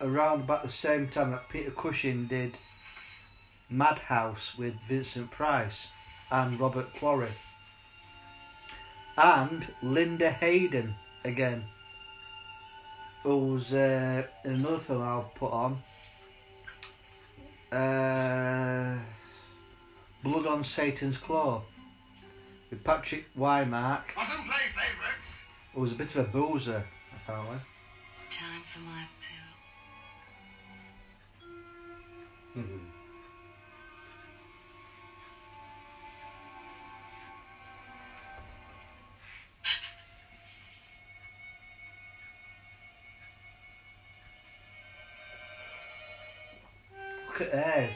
Around 0.00 0.42
about 0.42 0.62
the 0.62 0.70
same 0.70 1.08
time 1.08 1.32
that 1.32 1.48
Peter 1.48 1.72
Cushing 1.72 2.26
did 2.26 2.52
Madhouse 3.70 4.56
with 4.56 4.74
Vincent 4.86 5.30
Price 5.30 5.86
and 6.30 6.60
Robert 6.60 6.94
Quarry. 6.94 7.32
And 9.16 9.66
Linda 9.82 10.30
Hayden 10.30 10.94
again. 11.24 11.64
Who 13.24 13.54
was 13.54 13.74
uh, 13.74 14.24
in 14.44 14.52
another 14.52 14.78
film 14.78 15.02
I'll 15.02 15.32
put 15.34 15.52
on. 15.52 15.82
Uh, 17.72 18.98
Blood 20.22 20.46
on 20.46 20.62
Satan's 20.64 21.18
Claw. 21.18 21.62
With 22.70 22.84
Patrick 22.84 23.24
Wymark, 23.34 24.02
Mustn't 24.16 24.46
play 24.46 24.56
favorites. 24.74 25.44
who 25.74 25.80
was 25.80 25.92
a 25.92 25.96
bit 25.96 26.14
of 26.16 26.26
a 26.26 26.28
boozer, 26.28 26.84
apparently. 27.16 27.58
Time 28.30 28.62
for 28.66 28.80
my 28.80 29.04
pill. 32.54 32.64
Mhm. 32.64 32.80
Look 47.28 47.40
at 47.42 47.52
hers. 47.52 47.94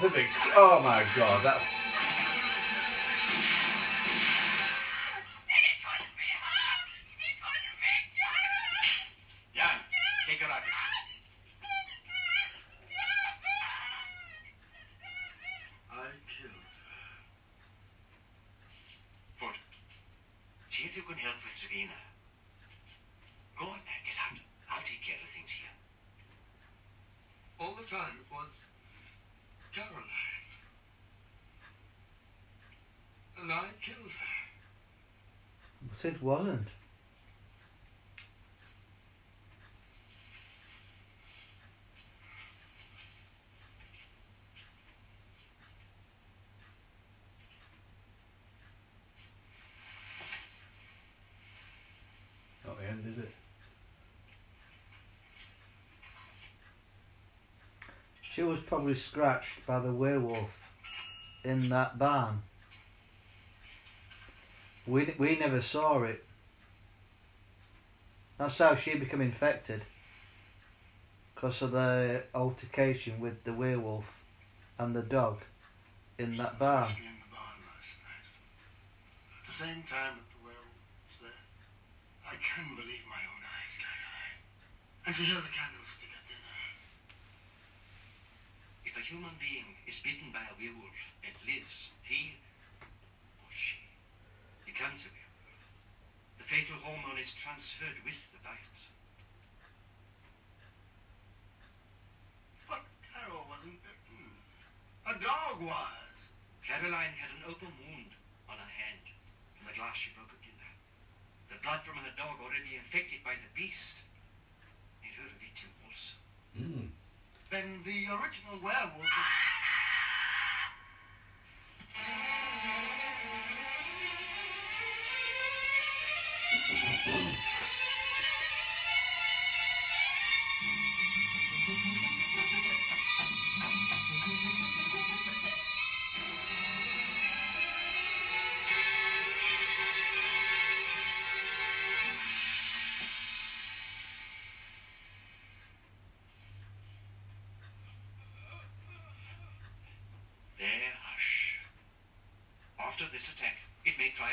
That's 0.00 0.14
a 0.14 0.16
big. 0.16 0.26
Oh 0.54 0.78
my 0.84 1.02
god, 1.16 1.42
that's. 1.42 1.64
It 5.50 5.74
couldn't 5.82 6.14
be 6.14 6.22
her! 6.38 6.86
It 7.18 7.34
couldn't 7.42 7.74
be 7.82 7.90
Janet! 8.14 9.10
Jan, 9.58 9.74
take 10.28 10.38
her 10.38 10.46
out. 10.46 10.62
I 15.90 16.14
killed 16.30 16.62
her. 16.62 17.10
Foote. 19.40 19.58
See 20.68 20.84
if 20.84 20.94
you 20.96 21.02
can 21.02 21.18
help 21.18 21.42
with 21.42 21.58
Davina. 21.58 21.98
Go 23.58 23.66
on 23.66 23.82
now, 23.82 23.98
get 24.06 24.14
out. 24.22 24.38
I'll 24.70 24.86
take 24.86 25.02
care 25.02 25.18
of 25.24 25.28
things 25.28 25.50
here. 25.50 25.74
All 27.58 27.74
the 27.74 27.82
time 27.82 28.14
it 28.22 28.30
was 28.32 28.62
Caroline. 29.78 30.02
And 33.40 33.52
I 33.52 33.66
killed 33.80 34.10
her. 34.10 34.34
But 35.82 36.07
it 36.18 36.24
wasn't. 36.24 36.66
Not 52.66 52.78
the 52.78 52.86
end, 52.86 53.04
is 53.08 53.18
it? 53.18 53.30
She 58.20 58.42
was 58.42 58.60
probably 58.60 58.94
scratched 58.94 59.66
by 59.66 59.80
the 59.80 59.92
werewolf 59.92 60.50
in 61.44 61.68
that 61.70 61.98
barn. 61.98 62.42
We, 64.88 65.14
we 65.18 65.36
never 65.36 65.60
saw 65.60 66.02
it. 66.04 66.24
That's 68.38 68.56
how 68.56 68.74
she 68.74 68.94
became 68.94 69.20
infected. 69.20 69.84
Because 71.34 71.60
of 71.60 71.72
the 71.72 72.22
altercation 72.34 73.20
with 73.20 73.44
the 73.44 73.52
werewolf 73.52 74.06
and 74.78 74.96
the 74.96 75.02
dog 75.02 75.44
in 76.18 76.36
that 76.38 76.58
barn. 76.58 76.88
Me 76.88 77.04
in 77.04 77.20
the 77.20 77.28
barn 77.28 77.60
last 77.68 78.00
night. 78.00 78.26
the 79.44 79.52
same 79.52 79.82
time 79.84 80.16
that 80.16 80.28
the 80.32 80.40
werewolf 80.40 80.80
was 81.12 81.20
there. 81.20 81.44
I 82.24 82.34
can 82.40 82.74
believe 82.74 83.04
my 83.12 83.20
own 83.28 83.44
eyes, 83.44 83.76
can 83.76 83.92
I? 83.92 84.26
And 85.04 85.14
she 85.14 85.28
held 85.28 85.44
a 85.44 85.52
candlestick 85.52 86.16
at 86.16 86.24
dinner. 86.24 86.58
If 88.88 88.96
a 88.96 89.04
human 89.04 89.36
being 89.36 89.68
is 89.86 90.00
bitten 90.00 90.32
by 90.32 90.48
a 90.48 90.56
werewolf 90.56 90.96
and 91.22 91.36
lives, 91.44 91.92
he 92.02 92.32
or 92.32 92.32
she 92.32 92.47
becomes 94.78 95.10
a 95.10 95.10
werewolf. 95.10 96.38
The 96.38 96.46
fatal 96.46 96.78
hormone 96.86 97.18
is 97.18 97.34
transferred 97.34 97.98
with 98.06 98.14
the 98.30 98.38
bite. 98.46 98.78
But 102.70 102.86
Carol 103.10 103.42
wasn't 103.50 103.82
bitten. 103.82 104.30
A 105.10 105.18
dog 105.18 105.66
was. 105.66 106.30
Caroline 106.62 107.10
had 107.18 107.34
an 107.42 107.50
open 107.50 107.74
wound 107.74 108.14
on 108.46 108.54
her 108.54 108.70
hand 108.70 109.02
from 109.58 109.66
the 109.66 109.74
glass 109.74 109.98
she 109.98 110.14
broke 110.14 110.30
at 110.30 110.38
dinner. 110.46 110.70
The 111.50 111.58
blood 111.58 111.82
from 111.82 111.98
her 111.98 112.14
dog 112.14 112.38
already 112.38 112.78
infected 112.78 113.26
by 113.26 113.34
the 113.34 113.50
beast 113.58 114.06
made 115.02 115.18
her 115.18 115.26
a 115.26 115.38
victim 115.42 115.74
also. 115.90 116.14
Mm. 116.54 116.94
Then 117.50 117.82
the 117.82 118.14
original 118.14 118.62
werewolf 118.62 118.94
was... 118.94 119.10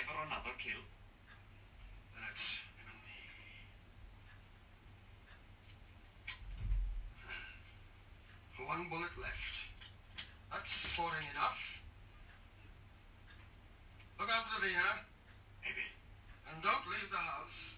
for 0.06 0.22
another 0.26 0.54
kill. 0.62 0.86
That's 2.14 2.62
him 2.78 2.86
and 2.94 3.02
me. 3.02 3.18
One 8.70 8.90
bullet 8.90 9.18
left. 9.18 9.66
That's 10.52 10.70
sporting 10.70 11.26
enough. 11.34 11.82
Look 14.20 14.30
out, 14.30 14.46
Davina, 14.46 15.04
Maybe. 15.62 15.86
and 16.54 16.62
don't 16.64 16.86
leave 16.88 17.10
the 17.10 17.18
house. 17.18 17.76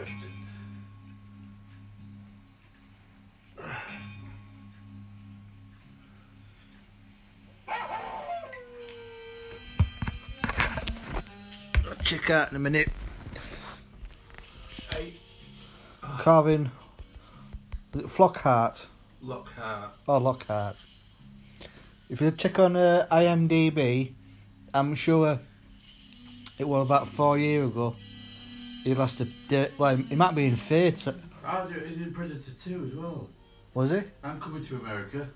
Interesting. 0.00 0.32
Check 12.04 12.30
out 12.30 12.50
in 12.50 12.56
a 12.56 12.58
minute. 12.58 12.88
Calvin. 16.20 16.70
Is 17.94 18.00
it 18.00 18.06
Flockhart 18.06 18.86
Lockhart. 19.22 19.90
or 20.06 20.20
Lockhart? 20.20 20.76
If 22.08 22.20
you 22.20 22.30
check 22.30 22.58
on 22.58 22.76
uh, 22.76 23.06
IMDb, 23.12 24.12
I'm 24.72 24.94
sure 24.94 25.38
it 26.58 26.66
was 26.66 26.86
about 26.86 27.08
four 27.08 27.38
years 27.38 27.68
ago. 27.68 27.96
He 28.84 28.94
lost 28.94 29.20
a. 29.20 29.24
di- 29.48 29.68
Well, 29.78 29.96
he 29.96 30.14
might 30.14 30.34
be 30.34 30.46
in 30.46 30.56
Fate. 30.56 31.04
Oh, 31.06 31.66
he's 31.86 31.96
in 31.98 32.12
Predator 32.12 32.50
2 32.52 32.84
as 32.86 32.94
well. 32.94 33.28
Was 33.74 33.90
he? 33.90 34.00
I'm 34.24 34.40
coming 34.40 34.62
to 34.62 34.76
America. 34.76 35.28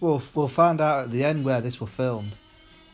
We'll 0.00 0.22
we'll 0.34 0.48
find 0.48 0.80
out 0.80 1.04
at 1.04 1.10
the 1.10 1.24
end 1.24 1.44
where 1.44 1.60
this 1.60 1.80
was 1.80 1.90
filmed. 1.90 2.32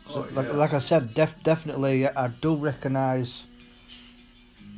So, 0.08 0.26
Oh, 0.30 0.34
like, 0.34 0.52
like 0.54 0.72
I 0.74 0.78
said, 0.78 1.14
def- 1.14 1.42
definitely 1.42 2.06
I 2.06 2.28
do 2.28 2.54
recognise. 2.54 3.46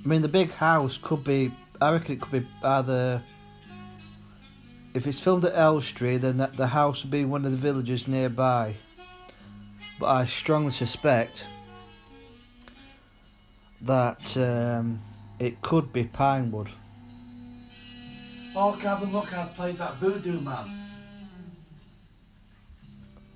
I 0.05 0.09
mean, 0.09 0.22
the 0.22 0.28
big 0.28 0.51
house 0.53 0.97
could 0.99 1.24
be. 1.24 1.53
I 1.80 1.92
reckon 1.92 2.14
it 2.16 2.20
could 2.20 2.42
be 2.42 2.46
either. 2.62 3.22
If 4.94 5.06
it's 5.06 5.18
filmed 5.18 5.44
at 5.44 5.54
Elstree, 5.56 6.18
then 6.18 6.36
that, 6.38 6.56
the 6.56 6.68
house 6.68 7.02
would 7.02 7.10
be 7.10 7.24
one 7.24 7.44
of 7.44 7.50
the 7.50 7.56
villages 7.58 8.06
nearby. 8.06 8.74
But 9.98 10.06
I 10.06 10.24
strongly 10.24 10.70
suspect 10.72 11.46
that 13.82 14.36
um, 14.36 15.00
it 15.38 15.60
could 15.62 15.92
be 15.92 16.04
Pinewood. 16.04 16.68
Oh, 18.56 18.78
Calvin 18.80 19.12
Lockhart 19.12 19.54
played 19.54 19.76
that 19.78 19.94
voodoo 19.96 20.40
man. 20.40 20.84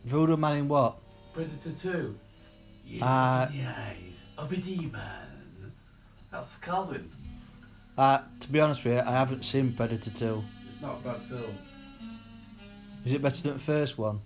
Voodoo 0.05 0.37
Man 0.37 0.59
in 0.59 0.69
what? 0.69 0.97
Predator 1.35 1.73
2. 1.73 2.19
Yeah, 2.87 3.05
Uh, 3.05 3.49
in 3.53 3.59
the 3.59 3.69
eyes 3.69 4.25
of 4.39 4.53
a. 4.53 4.91
That's 6.31 6.57
Calvin. 6.57 7.11
Uh, 7.99 8.21
to 8.39 8.49
be 8.53 8.61
honest 8.61 8.85
with 8.85 8.95
you, 8.95 9.01
I 9.01 9.11
haven't 9.11 9.45
seen 9.45 9.73
Predator 9.73 10.11
2. 10.11 10.45
It's 10.69 10.81
not 10.81 11.01
a 11.01 11.05
bad 11.05 11.17
film. 11.23 11.59
Is 13.05 13.13
it 13.13 13.21
better 13.21 13.43
than 13.43 13.55
the 13.55 13.59
first 13.59 13.99
one? 13.99 14.21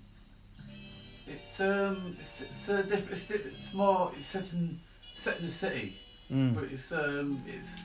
It's 1.27 1.59
um, 1.61 1.97
it's, 2.18 2.43
it's 2.43 2.68
a 2.68 2.83
different. 2.83 3.11
It's, 3.12 3.31
it's 3.31 3.73
more. 3.73 4.11
It's 4.14 4.27
set 4.27 4.53
in 4.53 4.79
set 5.03 5.39
in 5.41 5.47
the 5.47 5.51
city, 5.51 5.95
Mm. 6.31 6.55
but 6.55 6.64
it's 6.64 6.93
um, 6.93 7.43
it's 7.47 7.83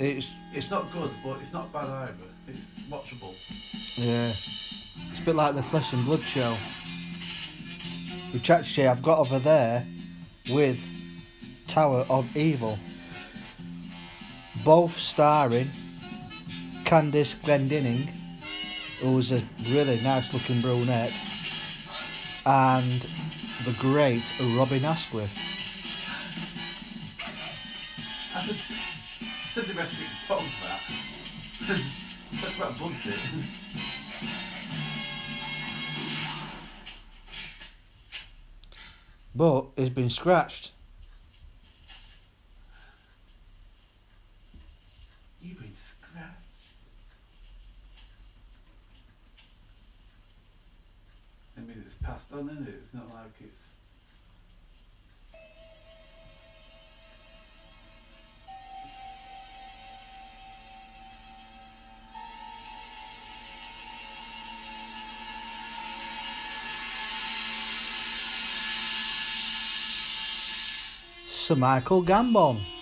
It's 0.00 0.30
it's 0.52 0.70
not 0.70 0.90
good, 0.92 1.10
but 1.24 1.38
it's 1.40 1.52
not 1.52 1.72
bad 1.72 1.86
either. 1.88 2.24
It's 2.48 2.80
watchable. 2.90 3.34
Yeah. 3.96 4.28
It's 5.10 5.20
a 5.20 5.22
bit 5.22 5.36
like 5.36 5.54
the 5.54 5.62
Flesh 5.62 5.92
and 5.92 6.04
Blood 6.04 6.20
show. 6.22 6.54
Which 8.32 8.50
actually 8.50 8.88
I've 8.88 9.02
got 9.02 9.18
over 9.20 9.38
there 9.38 9.86
with 10.50 10.80
Tower 11.68 12.04
of 12.10 12.36
Evil. 12.36 12.78
Both 14.66 14.98
starring 14.98 15.70
Candace 16.84 17.36
Glendenning, 17.36 18.08
who's 19.00 19.30
a 19.30 19.40
really 19.70 20.00
nice 20.02 20.34
looking 20.34 20.60
brunette, 20.60 21.12
and 22.44 22.90
the 23.64 23.76
great 23.78 24.24
Robin 24.56 24.84
Asquith. 24.84 25.30
That's 28.34 28.48
a, 28.48 28.54
it's 29.46 29.56
a 29.56 29.62
domestic 29.72 30.08
dog, 30.28 30.42
that. 30.64 30.80
Talk 32.40 32.56
about 32.56 32.78
budget. 32.80 33.20
But 39.32 39.66
it's 39.76 39.94
been 39.94 40.10
scratched. 40.10 40.72
You've 45.42 45.60
been 45.60 45.74
scrapped. 45.74 46.42
That 52.02 52.25
Oh, 52.36 52.40
on, 52.40 52.50
isn't 52.50 52.68
it? 52.68 52.74
It's 52.82 52.92
not 52.92 53.08
like 53.14 53.32
it's. 53.40 53.56
Sir 71.28 71.54
Michael 71.54 72.02
Gambon. 72.02 72.75